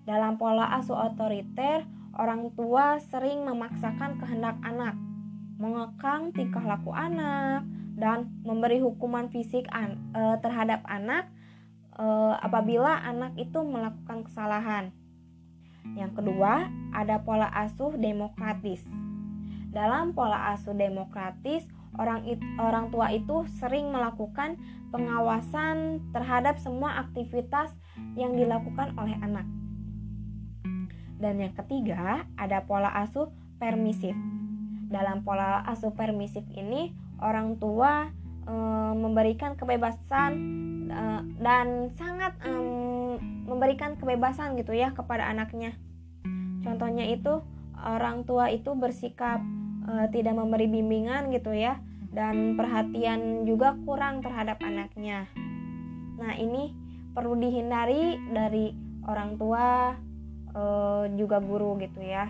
Dalam 0.06 0.38
pola 0.38 0.78
asuh 0.78 0.94
otoriter, 0.94 1.82
orang 2.14 2.54
tua 2.54 3.02
sering 3.02 3.50
memaksakan 3.50 4.22
kehendak 4.22 4.62
anak, 4.62 4.94
mengekang 5.58 6.30
tingkah 6.38 6.62
laku 6.62 6.94
anak, 6.94 7.66
dan 7.98 8.30
memberi 8.46 8.78
hukuman 8.78 9.26
fisik 9.34 9.66
an, 9.74 9.98
e, 10.14 10.22
terhadap 10.46 10.86
anak 10.86 11.34
e, 11.98 12.06
apabila 12.46 13.02
anak 13.02 13.34
itu 13.42 13.58
melakukan 13.66 14.22
kesalahan. 14.30 14.94
Yang 15.98 16.22
kedua, 16.24 16.70
ada 16.92 17.22
pola 17.22 17.52
asuh 17.52 17.96
demokratis. 18.00 18.84
Dalam 19.72 20.12
pola 20.12 20.52
asuh 20.52 20.76
demokratis, 20.76 21.64
orang 22.00 22.24
it, 22.28 22.40
orang 22.60 22.92
tua 22.92 23.12
itu 23.12 23.48
sering 23.60 23.92
melakukan 23.92 24.60
pengawasan 24.92 26.04
terhadap 26.12 26.60
semua 26.60 27.08
aktivitas 27.08 27.72
yang 28.20 28.36
dilakukan 28.36 28.92
oleh 29.00 29.16
anak. 29.24 29.48
Dan 31.22 31.38
yang 31.38 31.54
ketiga, 31.54 32.26
ada 32.36 32.66
pola 32.66 32.90
asuh 32.92 33.30
permisif. 33.62 34.18
Dalam 34.92 35.24
pola 35.24 35.64
asuh 35.70 35.94
permisif 35.94 36.44
ini, 36.52 36.92
orang 37.22 37.62
tua 37.62 38.10
e, 38.44 38.54
memberikan 38.98 39.54
kebebasan 39.54 40.34
e, 40.92 41.04
dan 41.39 41.89
sangat 41.96 42.36
e, 42.44 42.52
memberikan 43.48 43.96
kebebasan 43.96 44.60
gitu 44.60 44.76
ya 44.76 44.92
kepada 44.92 45.32
anaknya. 45.32 45.76
Contohnya 46.62 47.08
itu 47.10 47.42
orang 47.80 48.28
tua 48.28 48.52
itu 48.54 48.76
bersikap 48.78 49.42
e, 49.88 50.12
tidak 50.14 50.36
memberi 50.38 50.68
bimbingan 50.70 51.32
gitu 51.34 51.56
ya 51.56 51.80
dan 52.12 52.60
perhatian 52.60 53.48
juga 53.48 53.74
kurang 53.88 54.20
terhadap 54.20 54.60
anaknya. 54.60 55.32
Nah, 56.20 56.36
ini 56.38 56.76
perlu 57.16 57.39
dihindari 57.39 58.20
dari 58.30 58.76
orang 59.08 59.39
tua 59.39 59.96
e, 60.52 60.64
juga 61.16 61.39
guru 61.42 61.80
gitu 61.82 62.04
ya. 62.04 62.30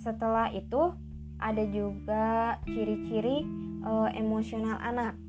Setelah 0.00 0.54
itu 0.54 0.94
ada 1.36 1.64
juga 1.68 2.56
ciri-ciri 2.64 3.44
e, 3.84 3.92
emosional 4.16 4.78
anak 4.80 5.25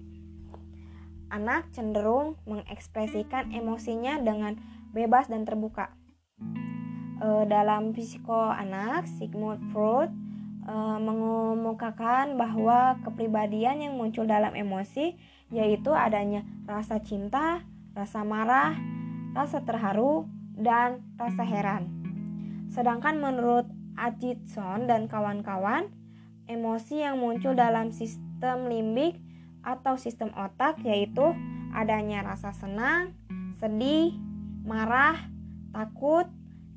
anak 1.29 1.69
cenderung 1.75 2.39
mengekspresikan 2.47 3.51
emosinya 3.51 4.19
dengan 4.21 4.55
bebas 4.91 5.27
dan 5.27 5.43
terbuka. 5.43 5.91
E, 7.17 7.27
dalam 7.49 7.91
psiko 7.91 8.51
anak, 8.53 9.05
Sigmund 9.05 9.61
Freud 9.71 10.09
e, 10.65 10.75
mengemukakan 11.01 12.39
bahwa 12.39 12.97
kepribadian 13.03 13.83
yang 13.83 13.93
muncul 13.99 14.23
dalam 14.23 14.55
emosi 14.55 15.17
yaitu 15.51 15.95
adanya 15.95 16.43
rasa 16.67 16.99
cinta, 16.99 17.63
rasa 17.95 18.23
marah, 18.27 18.75
rasa 19.31 19.63
terharu, 19.63 20.27
dan 20.57 21.05
rasa 21.15 21.45
heran. 21.45 21.87
Sedangkan 22.67 23.21
menurut 23.21 23.69
Atchison 23.95 24.85
dan 24.89 25.07
kawan-kawan, 25.07 25.89
emosi 26.49 27.05
yang 27.05 27.21
muncul 27.21 27.53
dalam 27.53 27.93
sistem 27.93 28.67
limbik 28.67 29.17
atau 29.67 29.99
sistem 29.99 30.31
otak 30.31 30.79
yaitu 30.87 31.35
adanya 31.75 32.23
rasa 32.23 32.55
senang, 32.55 33.11
sedih, 33.59 34.15
marah, 34.63 35.19
takut, 35.75 36.23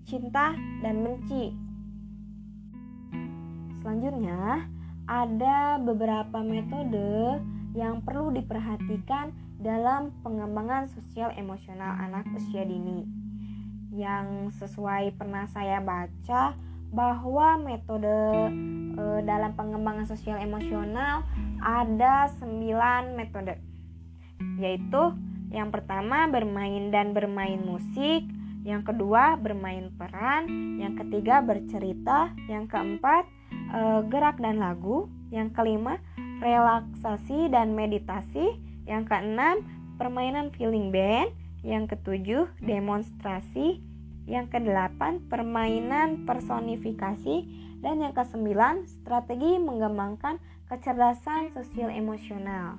cinta, 0.03 0.59
dan 0.83 1.07
benci. 1.07 1.55
Selanjutnya, 3.81 4.67
ada 5.07 5.79
beberapa 5.79 6.43
metode 6.43 7.39
yang 7.79 8.03
perlu 8.03 8.35
diperhatikan 8.35 9.31
dalam 9.63 10.11
pengembangan 10.27 10.91
sosial 10.91 11.31
emosional 11.39 11.95
anak 12.03 12.27
usia 12.35 12.67
dini. 12.67 13.07
Yang 13.95 14.59
sesuai 14.59 15.15
pernah 15.15 15.47
saya 15.49 15.79
baca 15.79 16.59
bahwa 16.91 17.59
metode 17.63 18.19
e, 18.99 19.03
dalam 19.23 19.55
pengembangan 19.55 20.07
sosial 20.07 20.43
emosional 20.43 21.23
ada 21.63 22.27
9 22.43 23.15
metode. 23.15 23.59
Yaitu 24.59 25.15
yang 25.51 25.71
pertama 25.71 26.27
bermain 26.31 26.91
dan 26.95 27.15
bermain 27.15 27.59
musik 27.63 28.27
yang 28.61 28.85
kedua 28.85 29.41
bermain 29.41 29.89
peran 29.97 30.45
yang 30.77 30.93
ketiga 31.01 31.41
bercerita 31.41 32.35
yang 32.47 32.69
keempat 32.69 33.25
e, 33.51 33.81
gerak 34.13 34.37
dan 34.39 34.61
lagu 34.61 35.09
yang 35.33 35.49
kelima 35.55 35.97
relaksasi 36.43 37.49
dan 37.49 37.73
meditasi 37.73 38.59
yang 38.85 39.07
keenam 39.07 39.63
permainan 39.97 40.51
feeling 40.57 40.89
band 40.91 41.31
yang 41.61 41.85
ketujuh 41.85 42.49
demonstrasi 42.65 43.85
yang 44.31 44.47
kedelapan, 44.47 45.19
permainan 45.27 46.23
personifikasi. 46.23 47.67
Dan 47.83 47.99
yang 47.99 48.15
kesembilan, 48.15 48.87
strategi 48.87 49.59
mengembangkan 49.59 50.39
kecerdasan 50.71 51.51
sosial 51.51 51.91
emosional. 51.91 52.79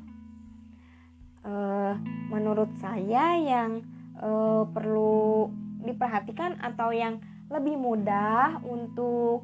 Uh, 1.41 1.97
menurut 2.31 2.69
saya 2.79 3.35
yang 3.35 3.83
uh, 4.21 4.63
perlu 4.71 5.49
diperhatikan 5.81 6.61
atau 6.61 6.93
yang 6.93 7.17
lebih 7.49 7.75
mudah 7.75 8.61
untuk 8.63 9.43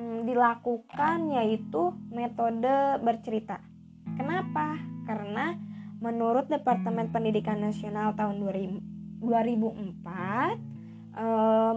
um, 0.00 0.24
dilakukan 0.24 1.28
yaitu 1.34 1.92
metode 2.08 3.02
bercerita. 3.02 3.58
Kenapa? 4.14 4.78
Karena 5.04 5.58
menurut 5.98 6.46
Departemen 6.48 7.10
Pendidikan 7.10 7.60
Nasional 7.60 8.14
tahun 8.14 8.40
2000, 8.40 9.20
2004 9.20 10.73
e, 11.14 11.26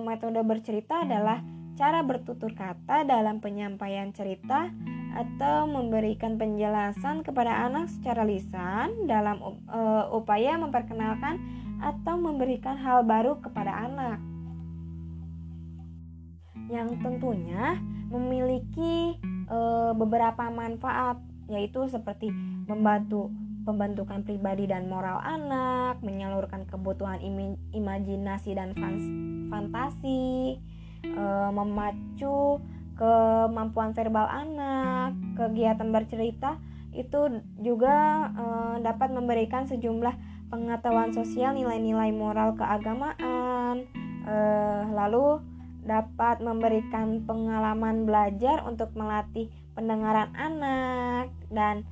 metode 0.01 0.41
bercerita 0.41 1.05
adalah 1.05 1.39
cara 1.77 2.01
bertutur 2.01 2.57
kata 2.57 3.05
dalam 3.05 3.37
penyampaian 3.37 4.09
cerita 4.09 4.73
atau 5.13 5.65
memberikan 5.69 6.37
penjelasan 6.37 7.21
kepada 7.21 7.69
anak 7.69 7.89
secara 7.89 8.25
lisan 8.25 9.05
dalam 9.05 9.37
e, 9.69 9.81
upaya 10.13 10.57
memperkenalkan 10.57 11.37
atau 11.77 12.17
memberikan 12.17 12.77
hal 12.77 13.05
baru 13.05 13.37
kepada 13.37 13.85
anak. 13.85 14.17
Yang 16.67 16.97
tentunya 16.99 17.77
memiliki 18.09 19.15
e, 19.45 19.59
beberapa 19.93 20.49
manfaat 20.49 21.21
yaitu 21.47 21.87
seperti 21.87 22.27
membantu 22.67 23.31
pembentukan 23.67 24.23
pribadi 24.23 24.63
dan 24.63 24.87
moral 24.87 25.19
anak, 25.19 25.99
menyalurkan 25.99 26.63
kebutuhan 26.71 27.19
imajinasi 27.75 28.55
dan 28.55 28.71
fantasi, 29.51 30.55
e, 31.03 31.25
memacu 31.51 32.63
kemampuan 32.95 33.91
verbal 33.91 34.23
anak, 34.23 35.11
kegiatan 35.35 35.91
bercerita 35.91 36.63
itu 36.95 37.43
juga 37.59 38.31
e, 38.31 38.45
dapat 38.87 39.11
memberikan 39.11 39.67
sejumlah 39.67 40.15
pengetahuan 40.47 41.11
sosial, 41.11 41.51
nilai-nilai 41.51 42.15
moral 42.15 42.55
keagamaan, 42.55 43.83
e, 44.23 44.35
lalu 44.95 45.43
dapat 45.83 46.39
memberikan 46.39 47.27
pengalaman 47.27 48.07
belajar 48.07 48.63
untuk 48.63 48.95
melatih 48.95 49.51
pendengaran 49.75 50.31
anak 50.39 51.31
dan 51.51 51.83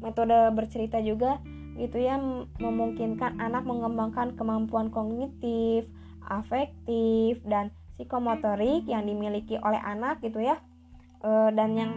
metode 0.00 0.52
bercerita 0.52 1.00
juga 1.00 1.40
gitu 1.76 2.00
ya 2.00 2.16
memungkinkan 2.56 3.36
anak 3.36 3.68
mengembangkan 3.68 4.32
kemampuan 4.34 4.88
kognitif, 4.88 5.84
afektif 6.24 7.36
dan 7.44 7.68
psikomotorik 7.96 8.88
yang 8.88 9.04
dimiliki 9.04 9.60
oleh 9.60 9.80
anak 9.84 10.20
gitu 10.24 10.40
ya. 10.40 10.56
E, 11.20 11.52
dan 11.52 11.76
yang 11.76 11.92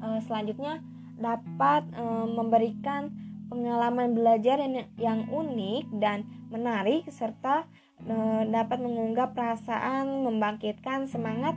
e, 0.00 0.08
selanjutnya 0.24 0.80
dapat 1.20 1.84
e, 1.92 2.04
memberikan 2.32 3.12
pengalaman 3.52 4.16
belajar 4.16 4.56
yang, 4.60 4.88
yang 4.96 5.20
unik 5.28 5.84
dan 6.00 6.24
menarik 6.48 7.04
serta 7.12 7.68
e, 8.04 8.16
dapat 8.48 8.80
mengunggah 8.80 9.36
perasaan, 9.36 10.24
membangkitkan 10.24 11.04
semangat 11.04 11.52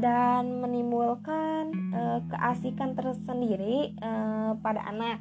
dan 0.00 0.64
menimbulkan 0.64 1.70
uh, 1.92 2.20
keasikan 2.32 2.96
tersendiri 2.96 3.92
uh, 4.00 4.56
pada 4.58 4.80
anak. 4.88 5.20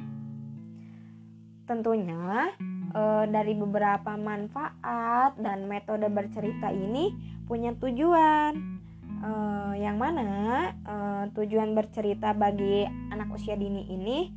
Tentunya 1.67 2.55
uh, 2.95 3.27
dari 3.29 3.53
beberapa 3.53 4.15
manfaat 4.15 5.35
dan 5.37 5.67
metode 5.67 6.07
bercerita 6.09 6.71
ini 6.71 7.13
punya 7.45 7.75
tujuan. 7.77 8.79
Uh, 9.19 9.75
yang 9.75 9.99
mana 9.99 10.71
uh, 10.87 11.27
tujuan 11.35 11.75
bercerita 11.75 12.31
bagi 12.31 12.87
anak 13.11 13.27
usia 13.35 13.59
dini 13.59 13.83
ini 13.91 14.31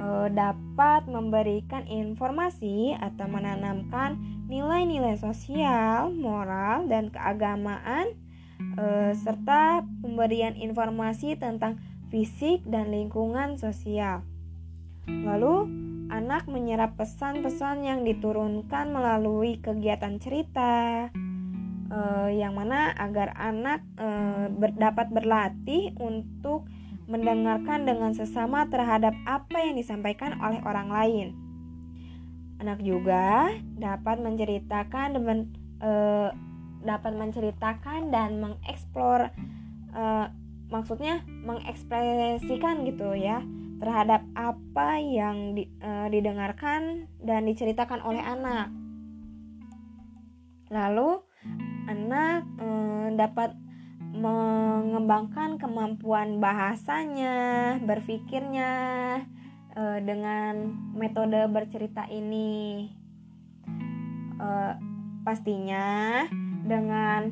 uh, 0.00 0.32
dapat 0.32 1.04
memberikan 1.12 1.84
informasi 1.84 2.96
atau 2.96 3.28
menanamkan 3.28 4.16
nilai-nilai 4.48 5.20
sosial, 5.20 6.08
moral, 6.08 6.88
dan 6.88 7.12
keagamaan 7.12 8.16
e, 8.76 9.16
serta 9.16 9.84
pemberian 10.00 10.56
informasi 10.56 11.36
tentang 11.36 11.80
fisik 12.12 12.64
dan 12.68 12.92
lingkungan 12.92 13.56
sosial. 13.56 14.24
Lalu, 15.08 15.66
anak 16.12 16.46
menyerap 16.46 16.94
pesan-pesan 17.00 17.82
yang 17.82 18.00
diturunkan 18.04 18.92
melalui 18.92 19.58
kegiatan 19.58 20.20
cerita, 20.20 21.08
e, 21.88 22.00
yang 22.36 22.54
mana 22.54 22.92
agar 22.94 23.34
anak 23.34 23.80
e, 23.96 24.08
dapat 24.76 25.08
berlatih 25.10 25.96
untuk 25.98 26.68
mendengarkan 27.10 27.84
dengan 27.84 28.14
sesama 28.14 28.70
terhadap 28.70 29.12
apa 29.26 29.58
yang 29.58 29.74
disampaikan 29.74 30.38
oleh 30.38 30.62
orang 30.62 30.88
lain. 30.88 31.28
Anak 32.62 32.78
juga 32.78 33.50
dapat 33.74 34.22
menceritakan 34.22 35.18
dengan 35.18 35.38
dapat 36.82 37.14
menceritakan 37.14 38.10
dan 38.10 38.42
mengeksplor 38.42 39.30
uh, 39.94 40.26
maksudnya 40.72 41.22
mengekspresikan 41.26 42.82
gitu 42.88 43.12
ya 43.14 43.44
terhadap 43.82 44.22
apa 44.38 45.02
yang 45.02 45.58
di, 45.58 45.66
uh, 45.82 46.06
didengarkan 46.06 47.10
dan 47.18 47.44
diceritakan 47.50 47.98
oleh 48.06 48.22
anak. 48.22 48.70
Lalu 50.70 51.18
anak 51.90 52.46
uh, 52.62 53.10
dapat 53.18 53.58
mengembangkan 54.12 55.58
kemampuan 55.58 56.38
bahasanya, 56.38 57.76
berpikirnya 57.82 58.70
uh, 59.74 59.98
dengan 59.98 60.78
metode 60.94 61.42
bercerita 61.50 62.06
ini. 62.06 62.86
Uh, 64.38 64.74
pastinya 65.22 66.26
dengan 66.66 67.30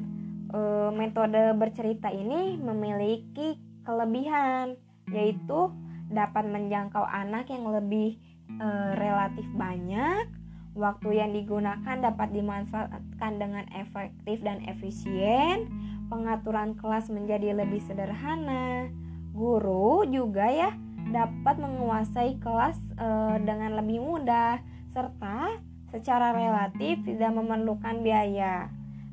uh, 0.55 0.91
metode 0.95 1.55
bercerita 1.57 2.11
ini 2.11 2.59
memiliki 2.59 3.59
kelebihan 3.87 4.77
yaitu 5.11 5.71
dapat 6.11 6.47
menjangkau 6.47 7.03
anak 7.07 7.51
yang 7.51 7.67
lebih 7.71 8.19
uh, 8.59 8.95
relatif 8.99 9.47
banyak 9.55 10.27
waktu 10.75 11.19
yang 11.19 11.31
digunakan 11.35 11.97
dapat 11.99 12.31
dimanfaatkan 12.31 13.33
dengan 13.39 13.67
efektif 13.75 14.39
dan 14.43 14.63
efisien 14.71 15.67
pengaturan 16.11 16.75
kelas 16.79 17.11
menjadi 17.11 17.55
lebih 17.55 17.83
sederhana. 17.83 18.91
Guru 19.35 20.07
juga 20.11 20.51
ya 20.51 20.75
dapat 21.11 21.59
menguasai 21.59 22.39
kelas 22.39 22.79
uh, 22.99 23.39
dengan 23.43 23.79
lebih 23.79 24.03
mudah 24.03 24.63
serta 24.91 25.59
secara 25.91 26.35
relatif 26.35 27.03
tidak 27.03 27.35
memerlukan 27.35 28.03
biaya 28.03 28.71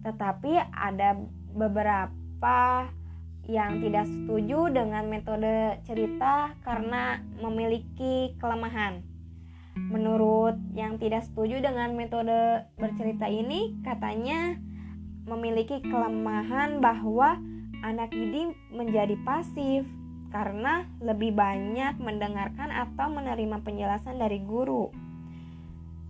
tetapi 0.07 0.55
ada 0.71 1.19
beberapa 1.51 2.87
yang 3.47 3.83
tidak 3.83 4.07
setuju 4.07 4.71
dengan 4.71 5.07
metode 5.11 5.79
cerita 5.83 6.55
karena 6.63 7.19
memiliki 7.43 8.35
kelemahan. 8.39 9.03
Menurut 9.77 10.55
yang 10.75 10.95
tidak 10.99 11.27
setuju 11.27 11.59
dengan 11.59 11.95
metode 11.95 12.65
bercerita 12.79 13.27
ini, 13.27 13.75
katanya 13.83 14.55
memiliki 15.27 15.83
kelemahan 15.83 16.79
bahwa 16.79 17.39
anak 17.83 18.11
ini 18.15 18.55
menjadi 18.71 19.15
pasif 19.27 19.83
karena 20.31 20.83
lebih 20.99 21.31
banyak 21.31 21.99
mendengarkan 22.03 22.67
atau 22.67 23.07
menerima 23.11 23.63
penjelasan 23.63 24.19
dari 24.19 24.43
guru. 24.43 24.91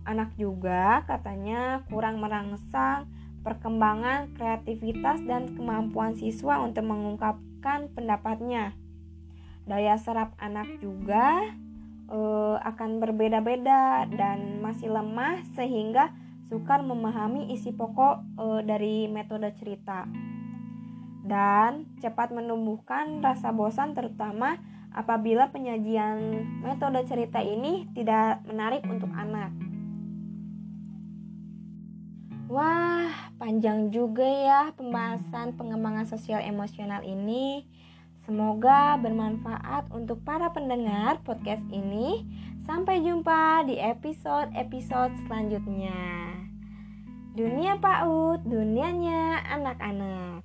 Anak 0.08 0.34
juga 0.40 1.04
katanya 1.04 1.84
kurang 1.92 2.18
merangsang 2.18 3.06
perkembangan 3.42 4.34
kreativitas 4.34 5.22
dan 5.24 5.54
kemampuan 5.54 6.14
siswa 6.18 6.60
untuk 6.62 6.84
mengungkapkan 6.86 7.90
pendapatnya. 7.94 8.74
Daya 9.68 10.00
serap 10.00 10.32
anak 10.40 10.80
juga 10.80 11.52
uh, 12.08 12.56
akan 12.64 12.98
berbeda-beda 12.98 14.08
dan 14.08 14.64
masih 14.64 14.88
lemah 14.88 15.44
sehingga 15.54 16.10
sukar 16.48 16.80
memahami 16.80 17.52
isi 17.52 17.76
pokok 17.76 18.24
uh, 18.40 18.60
dari 18.64 19.06
metode 19.06 19.52
cerita. 19.60 20.08
Dan 21.28 21.84
cepat 22.00 22.32
menumbuhkan 22.32 23.20
rasa 23.20 23.52
bosan 23.52 23.92
terutama 23.92 24.56
apabila 24.96 25.52
penyajian 25.52 26.48
metode 26.64 27.04
cerita 27.04 27.44
ini 27.44 27.84
tidak 27.92 28.40
menarik 28.48 28.80
untuk 28.88 29.12
anak. 29.12 29.67
Wah, 32.48 33.12
panjang 33.36 33.92
juga 33.92 34.24
ya 34.24 34.72
pembahasan 34.72 35.52
pengembangan 35.60 36.08
sosial 36.08 36.40
emosional 36.40 37.04
ini. 37.04 37.68
Semoga 38.24 38.96
bermanfaat 38.96 39.92
untuk 39.92 40.24
para 40.24 40.48
pendengar 40.56 41.20
podcast 41.28 41.60
ini. 41.68 42.24
Sampai 42.64 43.04
jumpa 43.04 43.68
di 43.68 43.76
episode-episode 43.76 45.28
selanjutnya. 45.28 46.00
Dunia 47.36 47.76
PAUD, 47.76 48.48
dunianya 48.48 49.44
anak-anak. 49.52 50.40